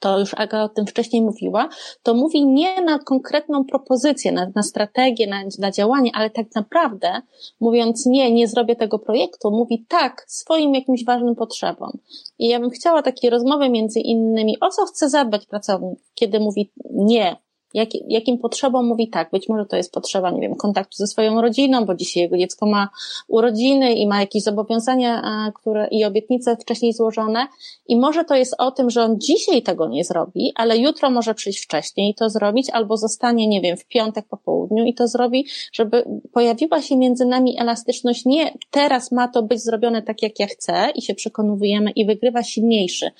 [0.01, 1.69] to już Aga o tym wcześniej mówiła,
[2.03, 7.21] to mówi nie na konkretną propozycję, na, na strategię, na, na działanie, ale tak naprawdę,
[7.59, 11.91] mówiąc nie, nie zrobię tego projektu, mówi tak swoim jakimś ważnym potrzebom.
[12.39, 16.71] I ja bym chciała takiej rozmowy między innymi, o co chce zadbać pracownik, kiedy mówi
[16.91, 17.35] nie,
[17.73, 19.31] jak, jakim potrzebom mówi tak.
[19.31, 22.65] Być może to jest potrzeba, nie wiem, kontaktu ze swoją rodziną, bo dzisiaj jego dziecko
[22.65, 22.89] ma
[23.27, 25.21] urodziny i ma jakieś zobowiązania
[25.55, 27.47] które, i obietnice wcześniej złożone.
[27.87, 31.33] I może to jest o tym, że on dzisiaj tego nie zrobi, ale jutro może
[31.33, 35.07] przyjść wcześniej i to zrobić, albo zostanie, nie wiem, w piątek po południu i to
[35.07, 36.03] zrobi, żeby
[36.33, 38.25] pojawiła się między nami elastyczność.
[38.25, 42.43] Nie teraz ma to być zrobione tak, jak ja chcę i się przekonujemy i wygrywa
[42.43, 43.11] silniejszy.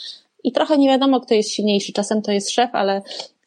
[0.43, 1.93] I trochę nie wiadomo, kto jest silniejszy.
[1.93, 3.01] Czasem to jest szef, ale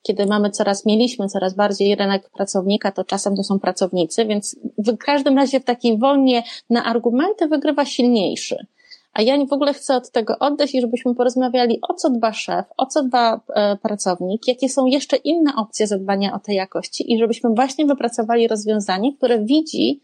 [0.06, 4.96] kiedy mamy coraz, mieliśmy coraz bardziej rynek pracownika, to czasem to są pracownicy, więc w
[4.96, 8.66] każdym razie w takiej wojnie na argumenty wygrywa silniejszy.
[9.12, 12.66] A ja w ogóle chcę od tego oddać i żebyśmy porozmawiali, o co dba szef,
[12.76, 17.18] o co dba e, pracownik, jakie są jeszcze inne opcje zadbania o tej jakości i
[17.18, 20.00] żebyśmy właśnie wypracowali rozwiązanie, które widzi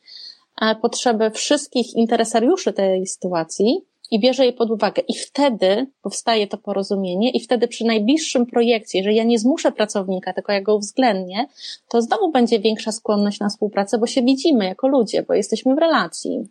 [0.62, 5.02] e, potrzeby wszystkich interesariuszy tej sytuacji i bierze je pod uwagę.
[5.08, 10.32] I wtedy powstaje to porozumienie, i wtedy przy najbliższym projekcie, jeżeli ja nie zmuszę pracownika,
[10.32, 11.46] tylko ja go uwzględnię,
[11.88, 15.78] to znowu będzie większa skłonność na współpracę, bo się widzimy jako ludzie, bo jesteśmy w
[15.78, 16.48] relacji.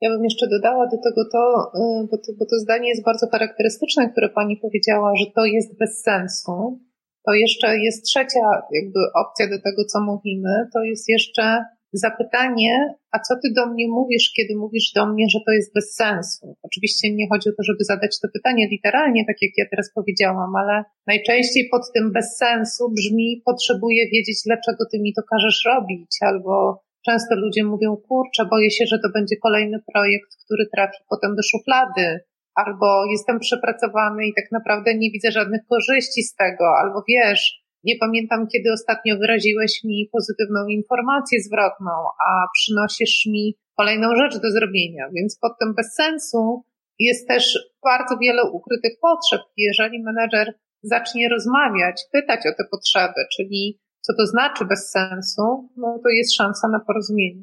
[0.00, 3.26] Ja bym jeszcze dodała do tego to, y, bo to, bo to zdanie jest bardzo
[3.32, 6.80] charakterystyczne, które pani powiedziała, że to jest bez sensu.
[7.26, 11.64] To jeszcze jest trzecia jakby opcja do tego, co mówimy, to jest jeszcze
[11.98, 15.94] zapytanie, a co ty do mnie mówisz, kiedy mówisz do mnie, że to jest bez
[15.94, 16.56] sensu?
[16.62, 20.56] Oczywiście nie chodzi o to, żeby zadać to pytanie literalnie, tak jak ja teraz powiedziałam,
[20.56, 26.12] ale najczęściej pod tym bez sensu brzmi, potrzebuję wiedzieć, dlaczego ty mi to każesz robić,
[26.20, 31.36] albo często ludzie mówią, kurczę, boję się, że to będzie kolejny projekt, który trafi potem
[31.36, 32.20] do szuflady,
[32.54, 37.96] albo jestem przepracowany i tak naprawdę nie widzę żadnych korzyści z tego, albo wiesz, nie
[38.00, 41.92] pamiętam, kiedy ostatnio wyraziłeś mi pozytywną informację zwrotną,
[42.28, 46.64] a przynosisz mi kolejną rzecz do zrobienia, więc pod tym bez sensu
[46.98, 49.40] jest też bardzo wiele ukrytych potrzeb.
[49.56, 56.00] Jeżeli menedżer zacznie rozmawiać, pytać o te potrzeby, czyli co to znaczy bez sensu, no
[56.02, 57.42] to jest szansa na porozumienie.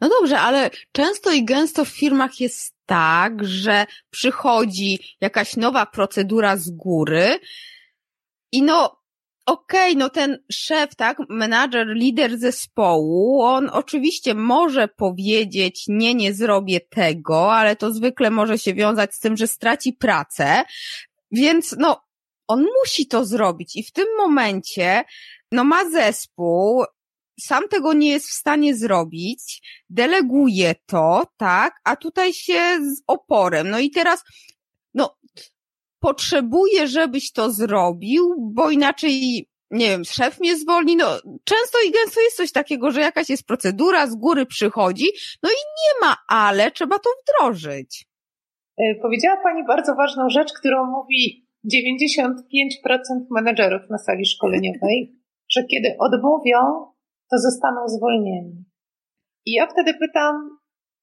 [0.00, 6.56] No dobrze, ale często i gęsto w firmach jest tak, że przychodzi jakaś nowa procedura
[6.56, 7.38] z góry
[8.52, 9.05] i no
[9.46, 16.34] okej, okay, no ten szef, tak, menadżer, lider zespołu, on oczywiście może powiedzieć, nie, nie
[16.34, 20.64] zrobię tego, ale to zwykle może się wiązać z tym, że straci pracę,
[21.30, 22.02] więc no,
[22.48, 25.04] on musi to zrobić i w tym momencie,
[25.52, 26.84] no ma zespół,
[27.40, 33.70] sam tego nie jest w stanie zrobić, deleguje to, tak, a tutaj się z oporem.
[33.70, 34.22] No i teraz,
[34.94, 35.16] no,
[36.00, 40.96] potrzebuję, żebyś to zrobił, bo inaczej, nie wiem, szef mnie zwolni.
[40.96, 41.06] No,
[41.44, 45.06] często i gęsto jest coś takiego, że jakaś jest procedura, z góry przychodzi,
[45.42, 48.06] no i nie ma ale, trzeba to wdrożyć.
[48.78, 52.32] E, powiedziała Pani bardzo ważną rzecz, którą mówi 95%
[53.30, 55.16] menedżerów na sali szkoleniowej,
[55.54, 56.60] że kiedy odmówią,
[57.30, 58.64] to zostaną zwolnieni.
[59.46, 60.58] I ja wtedy pytam,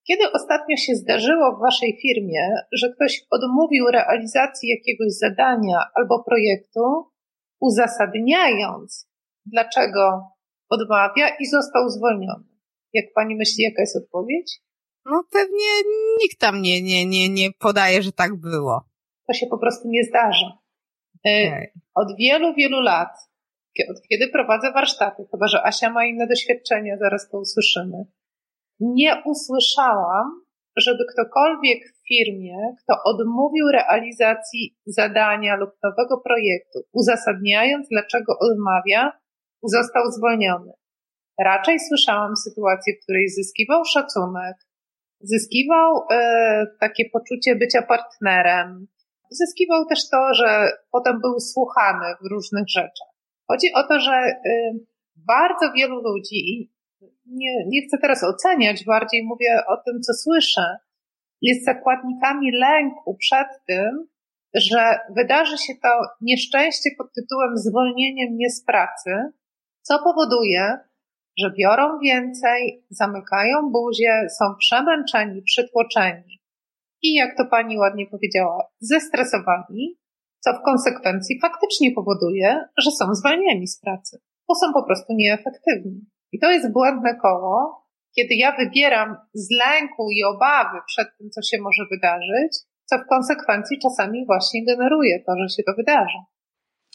[0.08, 6.82] kiedy ostatnio się zdarzyło w Waszej firmie, że ktoś odmówił realizacji jakiegoś zadania albo projektu,
[7.62, 9.10] uzasadniając,
[9.46, 10.28] dlaczego
[10.70, 12.46] odmawia i został zwolniony?
[12.94, 14.62] Jak Pani myśli, jaka jest odpowiedź?
[15.06, 15.68] No pewnie
[16.22, 18.86] nikt tam nie, nie, nie, nie podaje, że tak było.
[19.28, 20.58] To się po prostu nie zdarza.
[21.26, 21.72] E, okay.
[21.96, 23.10] Od wielu, wielu lat,
[23.90, 28.06] od kiedy prowadzę warsztaty, chyba że Asia ma inne doświadczenia, zaraz to usłyszymy,
[28.80, 30.44] nie usłyszałam,
[30.78, 39.12] żeby ktokolwiek w firmie, kto odmówił realizacji zadania lub nowego projektu, uzasadniając, dlaczego odmawia,
[39.64, 40.72] został zwolniony.
[41.40, 44.56] Raczej słyszałam sytuację, w której zyskiwał szacunek,
[45.22, 48.88] zyskiwał e, takie poczucie bycia partnerem,
[49.32, 53.14] zyskiwał też to, że potem był słuchany w różnych rzeczach.
[53.48, 54.40] Chodzi o to, że e,
[55.16, 56.72] bardzo wielu ludzi,
[57.26, 60.78] nie, nie chcę teraz oceniać, bardziej mówię o tym, co słyszę,
[61.42, 64.08] jest zakładnikami lęku przed tym,
[64.54, 65.90] że wydarzy się to
[66.22, 69.12] nieszczęście pod tytułem zwolnienie mnie z pracy,
[69.82, 70.78] co powoduje,
[71.40, 76.44] że biorą więcej, zamykają buzię, są przemęczeni, przytłoczeni
[77.02, 79.98] i, jak to pani ładnie powiedziała, zestresowani,
[80.40, 86.02] co w konsekwencji faktycznie powoduje, że są zwalniani z pracy, bo są po prostu nieefektywni.
[86.34, 87.84] I to jest błędne koło,
[88.16, 92.52] kiedy ja wybieram z lęku i obawy przed tym, co się może wydarzyć,
[92.86, 96.18] co w konsekwencji czasami właśnie generuje to, że się to wydarzy.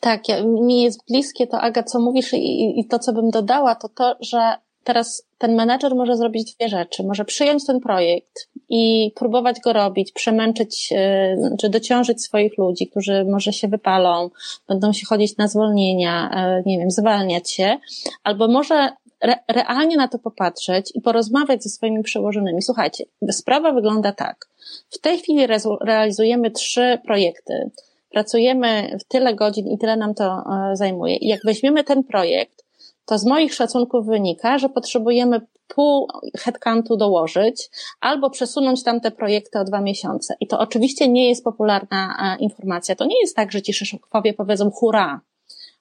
[0.01, 3.75] Tak, ja, mi jest bliskie to, Aga, co mówisz i, i to, co bym dodała,
[3.75, 7.03] to to, że teraz ten menedżer może zrobić dwie rzeczy.
[7.03, 13.25] Może przyjąć ten projekt i próbować go robić, przemęczyć, e, czy dociążyć swoich ludzi, którzy
[13.25, 14.31] może się wypalą,
[14.69, 17.77] będą się chodzić na zwolnienia, e, nie wiem, zwalniać się,
[18.25, 18.89] albo może
[19.21, 22.63] re, realnie na to popatrzeć i porozmawiać ze swoimi przełożonymi.
[22.63, 24.49] Słuchajcie, sprawa wygląda tak.
[24.91, 25.47] W tej chwili
[25.81, 27.71] realizujemy trzy projekty.
[28.11, 31.17] Pracujemy w tyle godzin i tyle nam to e, zajmuje.
[31.17, 32.65] I jak weźmiemy ten projekt,
[33.07, 36.09] to z moich szacunków wynika, że potrzebujemy pół
[36.39, 40.35] headcountu dołożyć albo przesunąć tamte projekty o dwa miesiące.
[40.41, 42.95] I to oczywiście nie jest popularna e, informacja.
[42.95, 45.21] To nie jest tak, że ci szefowie powiedzą hurra,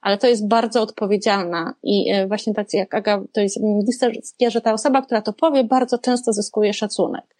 [0.07, 4.61] ale to jest bardzo odpowiedzialna i e, właśnie tak jak Aga, to jest bliskie, że
[4.61, 7.35] ta osoba, która to powie, bardzo często zyskuje szacunek.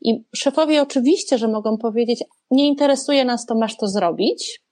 [0.00, 4.62] I szefowie oczywiście, że mogą powiedzieć, nie interesuje nas to, masz to zrobić,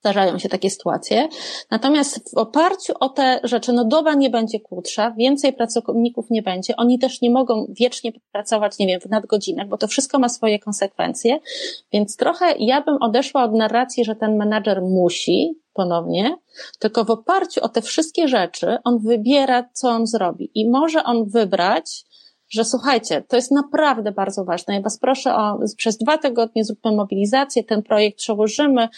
[0.00, 1.28] zdarzają się takie sytuacje.
[1.70, 6.76] Natomiast w oparciu o te rzeczy, no doba nie będzie krótsza, więcej pracowników nie będzie,
[6.76, 10.58] oni też nie mogą wiecznie pracować, nie wiem, w nadgodzinach, bo to wszystko ma swoje
[10.58, 11.38] konsekwencje,
[11.92, 16.36] więc trochę ja bym odeszła od narracji, że ten menadżer musi, ponownie,
[16.78, 20.50] tylko w oparciu o te wszystkie rzeczy on wybiera, co on zrobi.
[20.54, 22.04] I może on wybrać,
[22.48, 24.74] że słuchajcie, to jest naprawdę bardzo ważne.
[24.74, 28.88] Ja Was proszę o, przez dwa tygodnie zróbmy mobilizację, ten projekt przełożymy,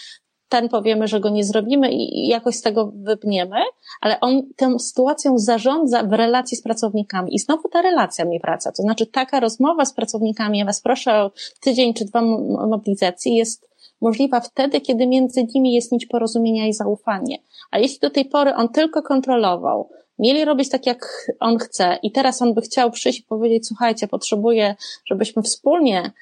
[0.48, 3.56] ten powiemy, że go nie zrobimy i jakoś z tego wypniemy,
[4.00, 7.34] ale on tą sytuacją zarządza w relacji z pracownikami.
[7.34, 8.72] I znowu ta relacja mi wraca.
[8.72, 11.30] To znaczy taka rozmowa z pracownikami, ja Was proszę o
[11.60, 12.22] tydzień czy dwa
[12.68, 13.68] mobilizacji, jest
[14.00, 17.38] możliwa wtedy, kiedy między nimi jest nić porozumienia i zaufanie.
[17.70, 19.88] A jeśli do tej pory on tylko kontrolował,
[20.18, 24.08] mieli robić tak, jak on chce i teraz on by chciał przyjść i powiedzieć, słuchajcie,
[24.08, 24.74] potrzebuję,
[25.04, 26.12] żebyśmy wspólnie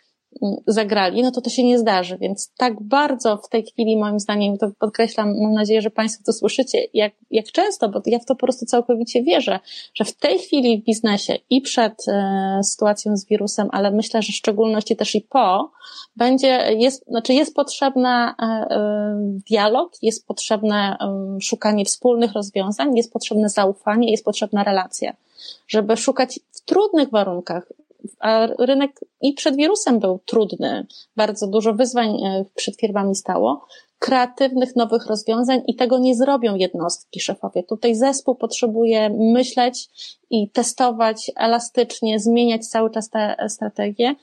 [0.67, 2.19] zagrali, no to to się nie zdarzy.
[2.19, 6.33] Więc tak bardzo w tej chwili, moim zdaniem, to podkreślam, mam nadzieję, że Państwo to
[6.33, 9.61] słyszycie, jak, jak często, bo ja w to po prostu całkowicie wierzę,
[9.95, 14.33] że w tej chwili w biznesie i przed e, sytuacją z wirusem, ale myślę, że
[14.33, 15.71] w szczególności też i po,
[16.17, 19.17] będzie, jest, znaczy jest potrzebna e, e,
[19.51, 25.13] dialog, jest potrzebne e, szukanie wspólnych rozwiązań, jest potrzebne zaufanie, jest potrzebna relacja,
[25.69, 27.73] żeby szukać w trudnych warunkach,
[28.19, 30.87] a rynek i przed wirusem był trudny,
[31.17, 33.67] bardzo dużo wyzwań e, przed firmami stało,
[33.99, 37.63] kreatywnych nowych rozwiązań i tego nie zrobią jednostki szefowie.
[37.63, 39.89] Tutaj zespół potrzebuje myśleć
[40.31, 44.15] i testować elastycznie, zmieniać cały czas te strategie.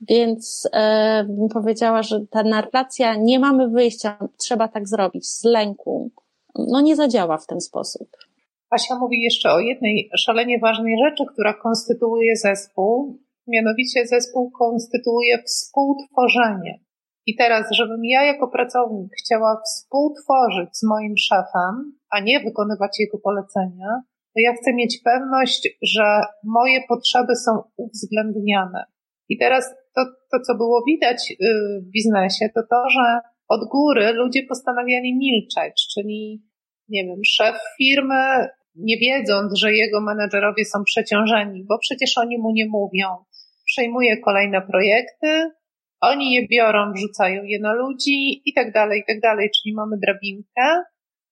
[0.00, 6.10] Więc e, bym powiedziała, że ta narracja nie mamy wyjścia, trzeba tak zrobić z lęku,
[6.54, 8.08] no nie zadziała w ten sposób.
[8.72, 16.80] Asia mówi jeszcze o jednej szalenie ważnej rzeczy, która konstytuuje zespół, Mianowicie zespół konstytuuje współtworzenie.
[17.26, 23.18] I teraz, żebym ja jako pracownik chciała współtworzyć z moim szefem, a nie wykonywać jego
[23.18, 24.02] polecenia,
[24.34, 28.84] to ja chcę mieć pewność, że moje potrzeby są uwzględniane.
[29.28, 31.36] I teraz to, to co było widać y,
[31.82, 36.42] w biznesie, to to, że od góry ludzie postanawiali milczeć, czyli,
[36.88, 42.50] nie wiem, szef firmy, nie wiedząc, że jego menedżerowie są przeciążeni, bo przecież oni mu
[42.52, 43.06] nie mówią,
[43.66, 45.50] przejmuje kolejne projekty,
[46.00, 49.50] oni je biorą, wrzucają je na ludzi i tak dalej, i tak dalej.
[49.50, 50.82] Czyli mamy drabinkę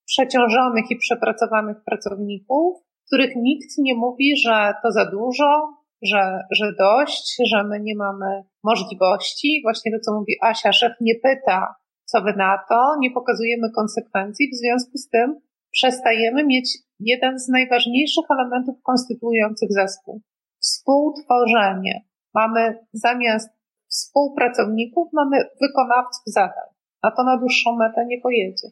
[0.06, 2.76] przeciążonych i przepracowanych pracowników,
[3.06, 8.42] których nikt nie mówi, że to za dużo, że, że dość, że my nie mamy
[8.64, 9.60] możliwości.
[9.62, 11.74] Właśnie to, co mówi Asia, szef nie pyta,
[12.04, 15.40] co wy na to, nie pokazujemy konsekwencji, w związku z tym
[15.72, 20.22] przestajemy mieć jeden z najważniejszych elementów konstytuujących zespół.
[20.60, 22.04] Współtworzenie.
[22.34, 23.48] Mamy zamiast
[23.88, 26.68] współpracowników, mamy wykonawców zadań.
[27.02, 28.68] A to na dłuższą metę nie pojedzie.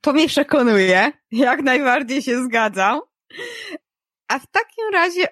[0.00, 1.12] To mnie przekonuje.
[1.30, 3.00] Jak najbardziej się zgadzam.
[4.28, 5.26] A w takim razie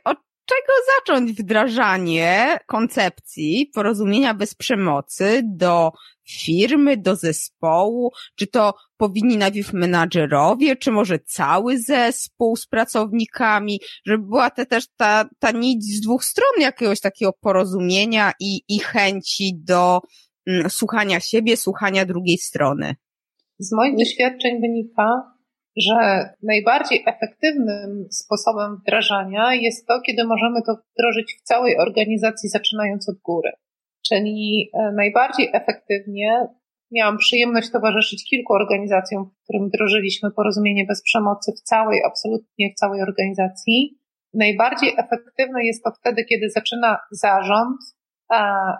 [0.50, 5.92] czego zacząć wdrażanie koncepcji porozumienia bez przemocy do
[6.28, 8.10] firmy, do zespołu?
[8.34, 14.84] Czy to powinni najpierw menadżerowie, czy może cały zespół z pracownikami, żeby była te, też
[14.96, 20.00] ta, ta nić z dwóch stron jakiegoś takiego porozumienia i, i chęci do
[20.46, 22.94] mm, słuchania siebie, słuchania drugiej strony?
[23.58, 25.39] Z moich doświadczeń wynika,
[25.76, 33.08] że najbardziej efektywnym sposobem wdrażania jest to, kiedy możemy to wdrożyć w całej organizacji, zaczynając
[33.08, 33.50] od góry.
[34.06, 36.46] Czyli e, najbardziej efektywnie
[36.92, 42.74] miałam przyjemność towarzyszyć kilku organizacjom, w którym wdrożyliśmy porozumienie bez przemocy w całej, absolutnie w
[42.74, 43.98] całej organizacji.
[44.34, 47.80] Najbardziej efektywne jest to wtedy, kiedy zaczyna zarząd,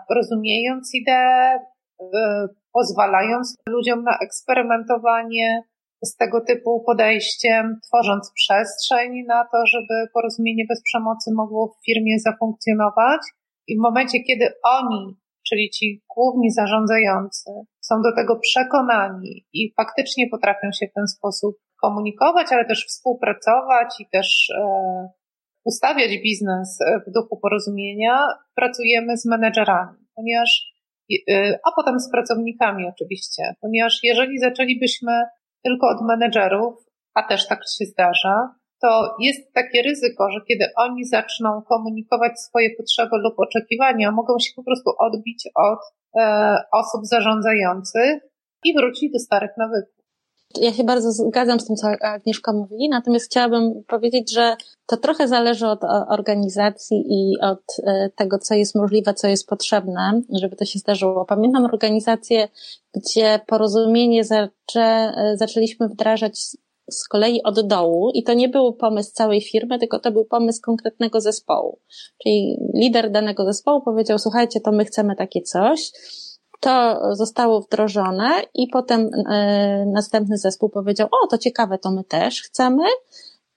[0.09, 1.59] rozumiejąc ideę,
[1.99, 5.63] e, pozwalając ludziom na eksperymentowanie,
[6.03, 12.19] z tego typu podejściem, tworząc przestrzeń na to, żeby porozumienie bez przemocy mogło w firmie
[12.19, 13.21] zafunkcjonować.
[13.67, 20.29] I w momencie, kiedy oni, czyli ci główni zarządzający, są do tego przekonani i faktycznie
[20.31, 25.09] potrafią się w ten sposób komunikować, ale też współpracować i też e,
[25.65, 30.73] ustawiać biznes w duchu porozumienia, pracujemy z menedżerami, ponieważ,
[31.29, 35.11] e, a potem z pracownikami oczywiście, ponieważ jeżeli zaczęlibyśmy
[35.63, 36.73] tylko od menedżerów,
[37.13, 42.69] a też tak się zdarza, to jest takie ryzyko, że kiedy oni zaczną komunikować swoje
[42.77, 45.79] potrzeby lub oczekiwania, mogą się po prostu odbić od
[46.19, 48.19] e, osób zarządzających
[48.65, 50.00] i wrócić do starych nawyków.
[50.61, 55.27] Ja się bardzo zgadzam z tym, co Agnieszka mówi, natomiast chciałabym powiedzieć, że to trochę
[55.27, 55.79] zależy od
[56.09, 61.25] organizacji i od e, tego, co jest możliwe, co jest potrzebne, żeby to się zdarzyło.
[61.25, 62.47] Pamiętam organizację,
[62.93, 64.81] gdzie porozumienie zaczę,
[65.17, 66.39] e, zaczęliśmy wdrażać
[66.91, 70.61] z kolei od dołu i to nie był pomysł całej firmy, tylko to był pomysł
[70.61, 71.79] konkretnego zespołu.
[72.23, 75.91] Czyli lider danego zespołu powiedział, słuchajcie, to my chcemy takie coś
[76.61, 82.41] to zostało wdrożone i potem e, następny zespół powiedział, o to ciekawe, to my też
[82.41, 82.83] chcemy.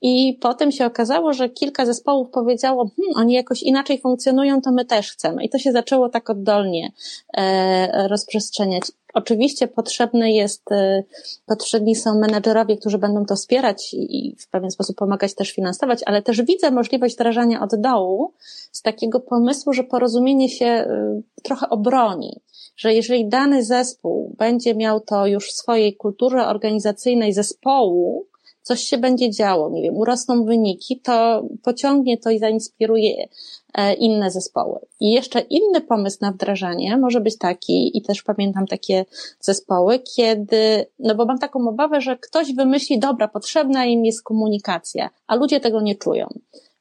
[0.02, 4.84] I potem się okazało, że kilka zespołów powiedziało, hmm, oni jakoś inaczej funkcjonują, to my
[4.84, 5.44] też chcemy.
[5.44, 6.92] I to się zaczęło tak oddolnie
[7.36, 8.82] e, rozprzestrzeniać.
[9.15, 11.03] Oczywiście potrzebny jest, e,
[11.47, 16.23] potrzebni są menedżerowie, którzy będą to wspierać i w pewien sposób pomagać też finansować, ale
[16.23, 18.33] też widzę możliwość wdrażania od dołu
[18.73, 22.41] z takiego pomysłu, że porozumienie się e, trochę obroni
[22.77, 28.27] że jeżeli dany zespół będzie miał to już w swojej kulturze organizacyjnej zespołu,
[28.65, 33.29] coś się będzie działo, nie wiem, urosną wyniki, to pociągnie to i zainspiruje
[33.75, 34.81] e, inne zespoły.
[35.01, 39.05] I jeszcze inny pomysł na wdrażanie może być taki, i też pamiętam takie
[39.41, 45.11] zespoły, kiedy, no bo mam taką obawę, że ktoś wymyśli, dobra, potrzebna im jest komunikacja,
[45.27, 46.29] a ludzie tego nie czują.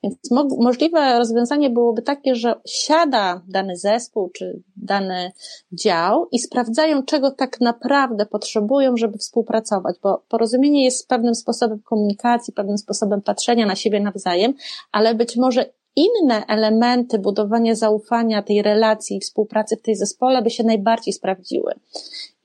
[0.04, 5.32] Więc mo możliwe rozwiązanie byłoby takie, że siada dany zespół czy dany
[5.72, 12.54] dział i sprawdzają, czego tak naprawdę potrzebują, żeby współpracować, bo porozumienie jest pewnym sposobem komunikacji,
[12.54, 14.54] pewnym sposobem patrzenia na siebie nawzajem,
[14.92, 20.50] ale być może inne elementy budowania zaufania tej relacji i współpracy w tej zespole by
[20.50, 21.74] się najbardziej sprawdziły.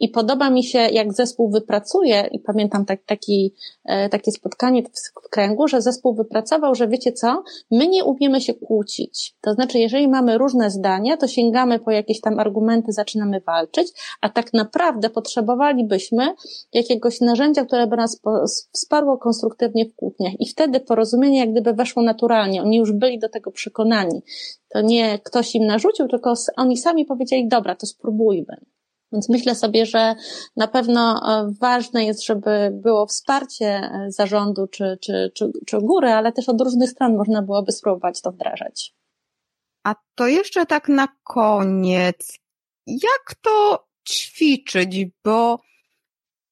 [0.01, 5.29] I podoba mi się, jak zespół wypracuje, i pamiętam tak, taki, e, takie spotkanie w
[5.31, 9.35] kręgu, że zespół wypracował, że wiecie co, my nie umiemy się kłócić.
[9.41, 13.89] To znaczy, jeżeli mamy różne zdania, to sięgamy po jakieś tam argumenty, zaczynamy walczyć,
[14.21, 16.35] a tak naprawdę potrzebowalibyśmy
[16.73, 18.21] jakiegoś narzędzia, które by nas
[18.73, 20.33] wsparło konstruktywnie w kłótniach.
[20.41, 22.63] I wtedy porozumienie jak gdyby weszło naturalnie.
[22.63, 24.23] Oni już byli do tego przekonani.
[24.69, 28.57] To nie ktoś im narzucił, tylko oni sami powiedzieli, dobra, to spróbujmy.
[29.13, 30.15] Więc myślę sobie, że
[30.57, 36.09] na pewno e, ważne jest, żeby było wsparcie e, zarządu czy, czy, czy, czy góry,
[36.09, 38.95] ale też od różnych stron można byłoby spróbować to wdrażać.
[39.85, 42.39] A to jeszcze tak na koniec.
[42.87, 45.07] Jak to ćwiczyć?
[45.25, 45.61] Bo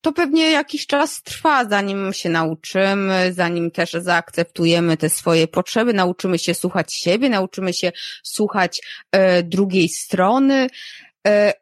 [0.00, 6.38] to pewnie jakiś czas trwa, zanim się nauczymy, zanim też zaakceptujemy te swoje potrzeby, nauczymy
[6.38, 7.92] się słuchać siebie, nauczymy się
[8.22, 8.80] słuchać
[9.12, 10.66] e, drugiej strony.
[11.26, 11.52] E,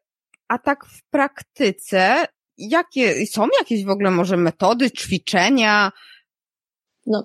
[0.48, 2.14] a tak w praktyce,
[2.58, 5.92] jakie są jakieś w ogóle może metody, ćwiczenia?
[7.06, 7.24] No,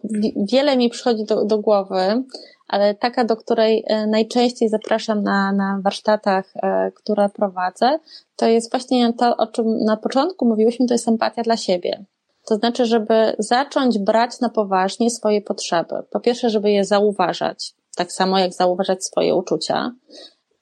[0.51, 2.23] wiele mi przychodzi do, do głowy,
[2.67, 7.99] ale taka, do której e, najczęściej zapraszam na, na warsztatach, e, które prowadzę,
[8.35, 12.05] to jest właśnie to, o czym na początku mówiłyśmy, to jest empatia dla siebie.
[12.45, 15.95] To znaczy, żeby zacząć brać na poważnie swoje potrzeby.
[16.11, 19.91] Po pierwsze, żeby je zauważać, tak samo jak zauważać swoje uczucia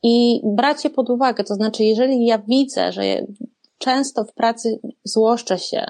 [0.09, 1.43] i brać je pod uwagę.
[1.43, 3.01] To znaczy, jeżeli ja widzę, że
[3.77, 5.85] często w pracy złoszczę się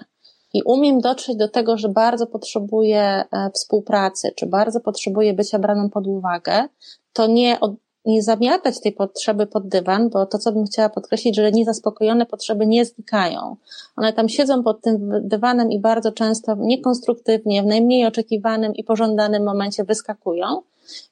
[0.53, 5.89] i umiem dotrzeć do tego, że bardzo potrzebuję e, współpracy, czy bardzo potrzebuję bycia braną
[5.89, 6.68] pod uwagę,
[7.13, 7.57] to nie,
[8.05, 12.68] nie zamiatać tej potrzeby pod dywan, bo to, co bym chciała podkreślić, że niezaspokojone potrzeby
[12.68, 13.55] nie znikają.
[13.95, 19.43] One tam siedzą pod tym dywanem i bardzo często niekonstruktywnie, w najmniej oczekiwanym i pożądanym
[19.43, 20.61] momencie wyskakują.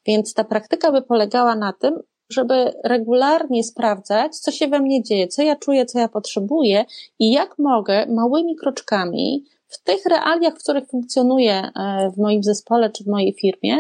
[0.06, 2.00] Więc ta praktyka by polegała na tym,
[2.30, 6.86] żeby regularnie sprawdzać, co się we mnie dzieje, co ja czuję, co ja potrzebuję
[7.20, 12.90] i jak mogę małymi kroczkami w tych realiach, w których funkcjonuję e, w moim zespole
[12.90, 13.78] czy w mojej firmie,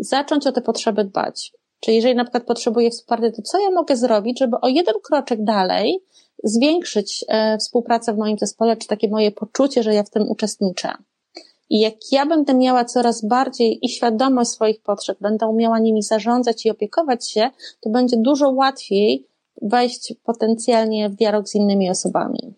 [0.00, 1.52] zacząć o te potrzeby dbać.
[1.80, 5.44] Czyli jeżeli na przykład potrzebuję wsparcia, to co ja mogę zrobić, żeby o jeden kroczek
[5.44, 6.04] dalej
[6.44, 10.92] zwiększyć e, współpracę w moim zespole, czy takie moje poczucie, że ja w tym uczestniczę.
[11.72, 16.66] I jak ja będę miała coraz bardziej i świadomość swoich potrzeb, będę umiała nimi zarządzać
[16.66, 17.50] i opiekować się,
[17.80, 19.26] to będzie dużo łatwiej
[19.62, 22.54] wejść potencjalnie w dialog z innymi osobami.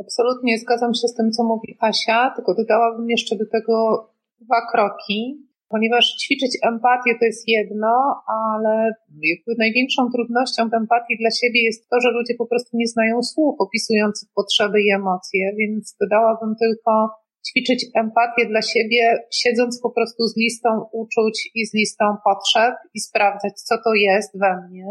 [0.00, 4.06] Absolutnie zgadzam się z tym, co mówi Asia, tylko dodałabym jeszcze do tego
[4.40, 8.92] dwa kroki, ponieważ ćwiczyć empatię to jest jedno, ale
[9.22, 13.22] jakby największą trudnością w empatii dla siebie jest to, że ludzie po prostu nie znają
[13.22, 17.10] słów opisujących potrzeby i emocje, więc dodałabym tylko
[17.48, 23.00] ćwiczyć empatię dla siebie, siedząc po prostu z listą uczuć i z listą potrzeb i
[23.00, 24.86] sprawdzać, co to jest we mnie.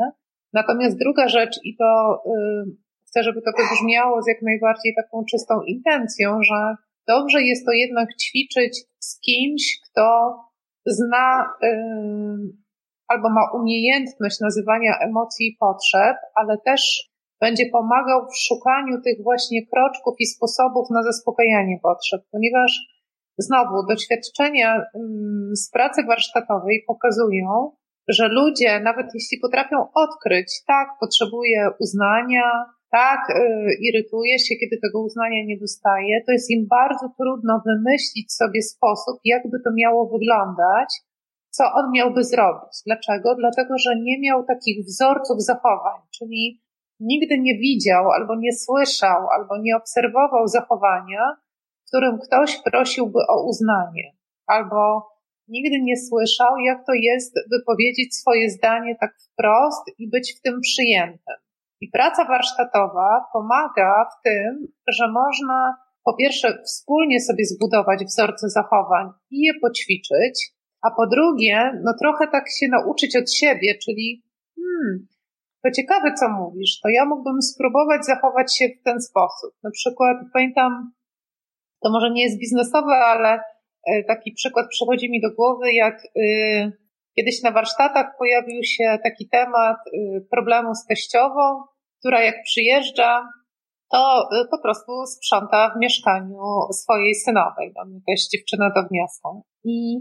[0.53, 2.75] Natomiast druga rzecz, i to yy,
[3.07, 6.75] chcę, żeby to wybrzmiało z jak najbardziej taką czystą intencją, że
[7.07, 10.35] dobrze jest to jednak ćwiczyć z kimś, kto
[10.85, 11.69] zna yy,
[13.07, 17.09] albo ma umiejętność nazywania emocji i potrzeb, ale też
[17.41, 22.71] będzie pomagał w szukaniu tych właśnie kroczków i sposobów na zaspokajanie potrzeb, ponieważ
[23.37, 27.71] znowu doświadczenia mm, z pracy warsztatowej pokazują,
[28.07, 33.33] że ludzie, nawet jeśli potrafią odkryć, tak, potrzebuje uznania, tak, y,
[33.81, 39.15] irytuje się, kiedy tego uznania nie dostaje, to jest im bardzo trudno wymyślić sobie sposób,
[39.25, 40.89] jakby to miało wyglądać,
[41.49, 42.73] co on miałby zrobić.
[42.85, 43.35] Dlaczego?
[43.35, 46.64] Dlatego, że nie miał takich wzorców zachowań, czyli
[46.99, 51.37] nigdy nie widział, albo nie słyszał, albo nie obserwował zachowania,
[51.83, 54.11] w którym ktoś prosiłby o uznanie,
[54.47, 55.07] albo
[55.47, 60.61] nigdy nie słyszał, jak to jest wypowiedzieć swoje zdanie tak wprost i być w tym
[60.61, 61.35] przyjętym.
[61.81, 69.09] I praca warsztatowa pomaga w tym, że można po pierwsze wspólnie sobie zbudować wzorce zachowań
[69.31, 70.51] i je poćwiczyć,
[70.81, 74.23] a po drugie, no trochę tak się nauczyć od siebie, czyli
[74.55, 75.07] hmm,
[75.65, 79.51] to ciekawe, co mówisz, to ja mógłbym spróbować zachować się w ten sposób.
[79.63, 80.91] Na przykład pamiętam,
[81.83, 83.39] to może nie jest biznesowe, ale
[83.87, 86.71] e, taki przykład przychodzi mi do głowy, jak y,
[87.15, 91.63] kiedyś na warsztatach pojawił się taki temat y, problemu z teściową,
[91.99, 93.29] która jak przyjeżdża,
[93.91, 96.37] to y, po prostu sprząta w mieszkaniu
[96.71, 97.73] swojej synowej.
[97.75, 99.41] Tam jakaś dziewczyna do wniosła.
[99.63, 99.97] I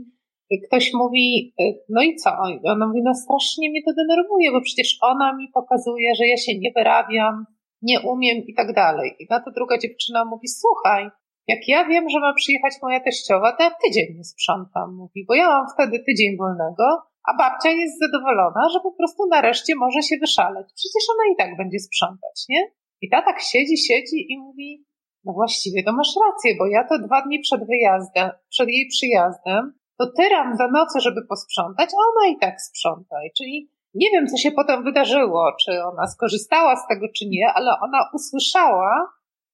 [0.67, 1.55] ktoś mówi,
[1.89, 2.31] no i co?
[2.65, 6.59] Ona mówi, no strasznie mnie to denerwuje, bo przecież ona mi pokazuje, że ja się
[6.59, 7.45] nie wyrabiam,
[7.83, 9.17] nie umiem i tak dalej.
[9.19, 11.11] I na to druga dziewczyna mówi, słuchaj,
[11.47, 15.35] jak ja wiem, że ma przyjechać moja teściowa, to ja tydzień nie sprzątam, mówi, bo
[15.35, 16.85] ja mam wtedy tydzień wolnego,
[17.29, 20.67] a babcia jest zadowolona, że po prostu nareszcie może się wyszaleć.
[20.75, 22.71] Przecież ona i tak będzie sprzątać, nie?
[23.01, 24.85] I ta tak siedzi, siedzi i mówi,
[25.25, 29.73] no właściwie to masz rację, bo ja to dwa dni przed wyjazdem, przed jej przyjazdem,
[29.99, 33.17] to tyram za nocy, żeby posprzątać, a ona i tak sprząta.
[33.39, 37.71] Czyli nie wiem, co się potem wydarzyło, czy ona skorzystała z tego, czy nie, ale
[37.83, 39.09] ona usłyszała,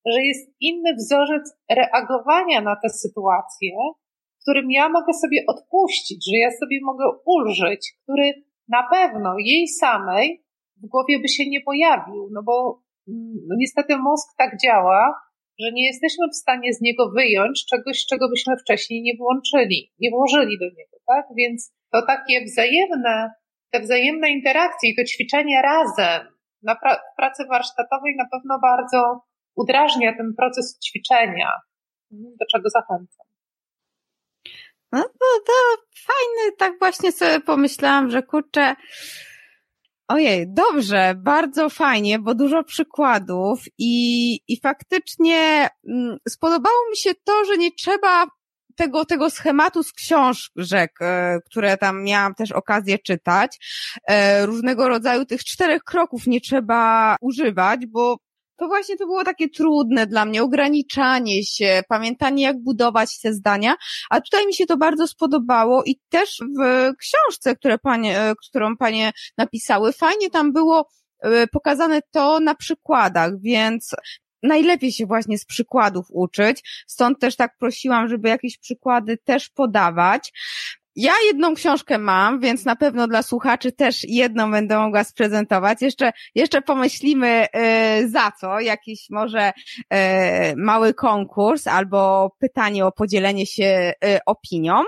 [0.06, 3.70] że jest inny wzorzec reagowania na tę sytuację,
[4.38, 8.32] w którym ja mogę sobie odpuścić, że ja sobie mogę ulżyć, który
[8.68, 10.44] na pewno jej samej
[10.82, 12.82] w głowie by się nie pojawił, no bo
[13.48, 15.14] no niestety mózg tak działa,
[15.60, 20.10] że nie jesteśmy w stanie z niego wyjąć czegoś, czego byśmy wcześniej nie włączyli, nie
[20.10, 21.26] włożyli do niego, tak?
[21.36, 23.30] Więc to takie wzajemne
[23.70, 26.26] te wzajemne interakcje i to ćwiczenie razem
[26.62, 29.20] na pra pracy warsztatowej na pewno bardzo
[29.56, 31.50] udrażnia ten proces ćwiczenia,
[32.10, 33.26] do czego zachęcam.
[34.92, 35.52] No to, to
[36.06, 38.74] fajny, tak właśnie sobie pomyślałam, że kurczę,
[40.10, 47.44] ojej, dobrze, bardzo fajnie, bo dużo przykładów i, i faktycznie mm, spodobało mi się to,
[47.44, 48.26] że nie trzeba
[48.76, 53.58] tego, tego schematu z książek, e, które tam miałam też okazję czytać,
[54.08, 58.16] e, różnego rodzaju tych czterech kroków nie trzeba używać, bo
[58.60, 63.74] to właśnie to było takie trudne dla mnie, ograniczanie się, pamiętanie jak budować te zdania,
[64.10, 68.76] a tutaj mi się to bardzo spodobało i też w książce, które panie, e, którą
[68.76, 70.88] panie napisały, fajnie tam było
[71.52, 73.94] pokazane to na przykładach, więc
[74.42, 76.84] najlepiej się właśnie z przykładów uczyć.
[76.86, 80.32] Stąd też tak prosiłam, żeby jakieś przykłady też podawać.
[80.96, 85.82] Ja jedną książkę mam, więc na pewno dla słuchaczy też jedną będę mogła sprezentować.
[85.82, 87.46] Jeszcze, jeszcze pomyślimy
[88.02, 89.96] y, za co, jakiś może y,
[90.56, 94.82] mały konkurs albo pytanie o podzielenie się y, opinią.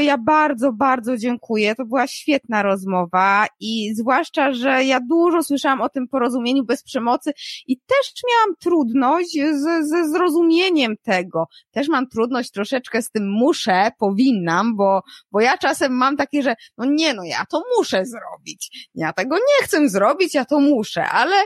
[0.00, 1.74] Ja bardzo, bardzo dziękuję.
[1.74, 7.32] To była świetna rozmowa i zwłaszcza, że ja dużo słyszałam o tym porozumieniu bez przemocy
[7.66, 11.46] i też miałam trudność z, ze zrozumieniem tego.
[11.70, 15.02] Też mam trudność troszeczkę z tym muszę, powinnam, bo
[15.32, 18.88] bo ja czasem mam takie, że no nie, no ja to muszę zrobić.
[18.94, 21.36] Ja tego nie chcę zrobić, ja to muszę, ale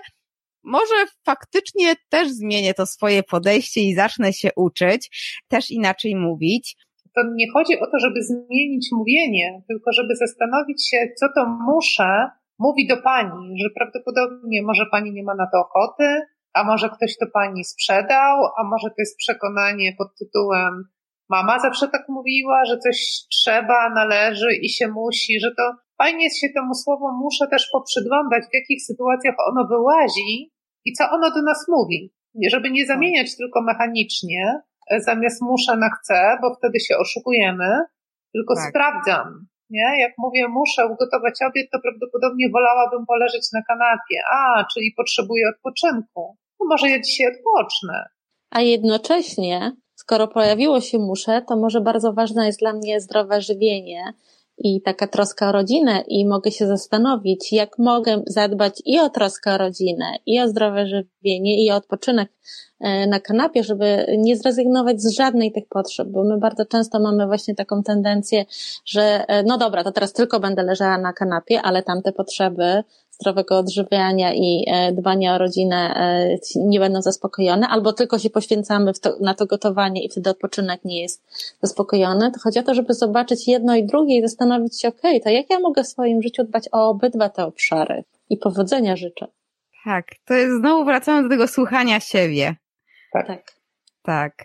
[0.65, 5.11] może faktycznie też zmienię to swoje podejście i zacznę się uczyć,
[5.49, 6.77] też inaczej mówić.
[7.15, 12.31] To nie chodzi o to, żeby zmienić mówienie, tylko żeby zastanowić się, co to muszę
[12.59, 16.23] mówi do pani, że prawdopodobnie może pani nie ma na to ochoty,
[16.55, 20.85] a może ktoś to pani sprzedał, a może to jest przekonanie pod tytułem
[21.31, 22.97] Mama zawsze tak mówiła, że coś
[23.33, 25.63] trzeba, należy i się musi, że to
[25.99, 30.53] fajnie jest się temu słowu muszę też poprzyglądać, w jakich sytuacjach ono wyłazi
[30.85, 32.13] i co ono do nas mówi.
[32.51, 37.71] Żeby nie zamieniać tylko mechanicznie, e, zamiast muszę na chcę, bo wtedy się oszukujemy,
[38.33, 38.65] tylko tak.
[38.71, 39.47] sprawdzam.
[39.71, 40.01] Nie?
[40.01, 44.19] Jak mówię, muszę ugotować obiad, to prawdopodobnie wolałabym poleżeć na kanapie.
[44.33, 46.37] A, czyli potrzebuję odpoczynku.
[46.61, 48.05] No może ja dzisiaj odpocznę.
[48.51, 49.73] A jednocześnie
[50.07, 54.13] skoro pojawiło się muszę, to może bardzo ważne jest dla mnie zdrowe żywienie
[54.59, 59.55] i taka troska o rodzinę i mogę się zastanowić, jak mogę zadbać i o troskę
[59.55, 62.33] o rodzinę, i o zdrowe żywienie, i o odpoczynek
[62.81, 67.27] e, na kanapie, żeby nie zrezygnować z żadnej tych potrzeb, bo my bardzo często mamy
[67.27, 68.45] właśnie taką tendencję,
[68.85, 72.85] że e, no dobra, to teraz tylko będę leżała na kanapie, ale tamte potrzeby
[73.21, 78.93] zdrowego odżywiania i e, dbania o rodzinę e, nie będą zaspokojone, albo tylko się poświęcamy
[78.93, 81.23] to, na to gotowanie i wtedy odpoczynek nie jest
[81.63, 85.21] zaspokojony, to chodzi o to, żeby zobaczyć jedno i drugie i zastanowić się, okej, okay,
[85.21, 89.27] to jak ja mogę w swoim życiu dbać o obydwa te obszary i powodzenia życzę.
[89.85, 92.57] Tak, to jest znowu wracamy do tego słuchania siebie.
[93.13, 93.27] Tak.
[93.27, 93.57] tak.
[94.03, 94.45] Tak.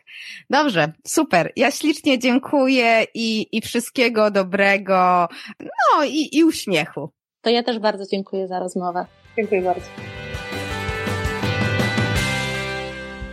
[0.50, 1.52] Dobrze, super.
[1.56, 5.28] Ja ślicznie dziękuję i, i wszystkiego dobrego,
[5.60, 7.10] no i, i uśmiechu.
[7.42, 9.06] To ja też bardzo dziękuję za rozmowę.
[9.38, 9.86] Dziękuję bardzo.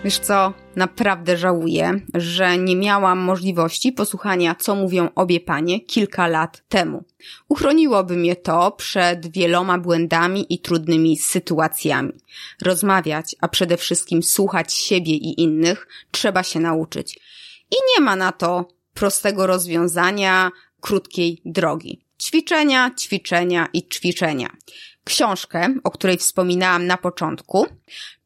[0.04, 6.62] Wiesz co, naprawdę żałuję, że nie miałam możliwości posłuchania, co mówią obie panie kilka lat
[6.68, 7.04] temu.
[7.48, 12.12] Uchroniłoby mnie to przed wieloma błędami i trudnymi sytuacjami.
[12.62, 17.18] Rozmawiać, a przede wszystkim słuchać siebie i innych trzeba się nauczyć.
[17.70, 22.07] I nie ma na to prostego rozwiązania krótkiej drogi.
[22.22, 24.48] Ćwiczenia, ćwiczenia i ćwiczenia.
[25.04, 27.66] Książkę, o której wspominałam na początku,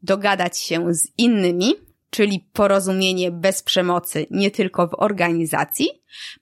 [0.03, 1.75] dogadać się z innymi,
[2.11, 5.89] czyli porozumienie bez przemocy nie tylko w organizacji,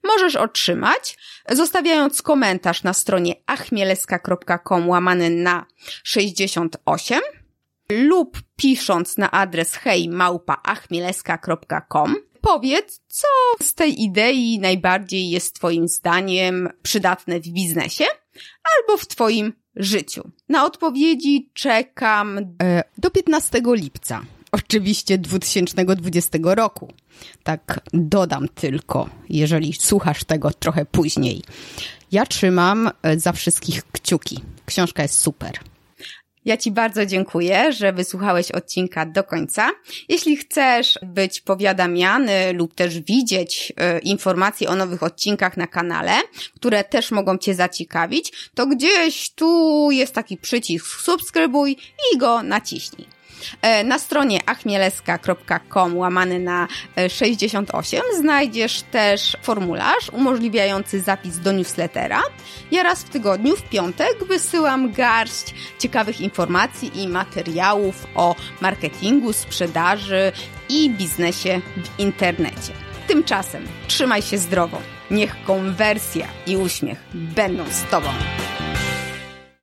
[0.03, 1.17] możesz otrzymać,
[1.49, 5.65] zostawiając komentarz na stronie achmieleska.com łamany na
[6.03, 7.19] 68
[7.91, 13.27] lub pisząc na adres hejmałpaachmieleska.com powiedz, co
[13.63, 18.05] z tej idei najbardziej jest Twoim zdaniem przydatne w biznesie
[18.77, 20.31] albo w Twoim życiu.
[20.49, 24.21] Na odpowiedzi czekam e, do 15 lipca.
[24.51, 26.93] Oczywiście 2020 roku.
[27.43, 31.43] Tak dodam tylko, jeżeli słuchasz tego trochę później.
[32.11, 34.39] Ja trzymam e, za wszystkich kciuki.
[34.65, 35.59] Książka jest super.
[36.45, 39.71] Ja Ci bardzo dziękuję, że wysłuchałeś odcinka do końca.
[40.09, 46.13] Jeśli chcesz być powiadamiany lub też widzieć y, informacje o nowych odcinkach na kanale,
[46.55, 51.77] które też mogą Cię zaciekawić, to gdzieś tu jest taki przycisk subskrybuj
[52.13, 53.20] i go naciśnij.
[53.61, 56.67] E, na stronie achmieleska.com łamany na
[57.09, 62.21] 68 e, znajdziesz też formularz umożliwiający zapis do newslettera.
[62.71, 70.31] Ja raz w tygodniu, w piątek, wysyłam garść ciekawych informacji i materiałów o marketingu, sprzedaży
[70.69, 72.73] i biznesie w internecie.
[73.07, 74.81] Tymczasem trzymaj się zdrowo.
[75.11, 78.09] Niech konwersja i uśmiech będą z Tobą.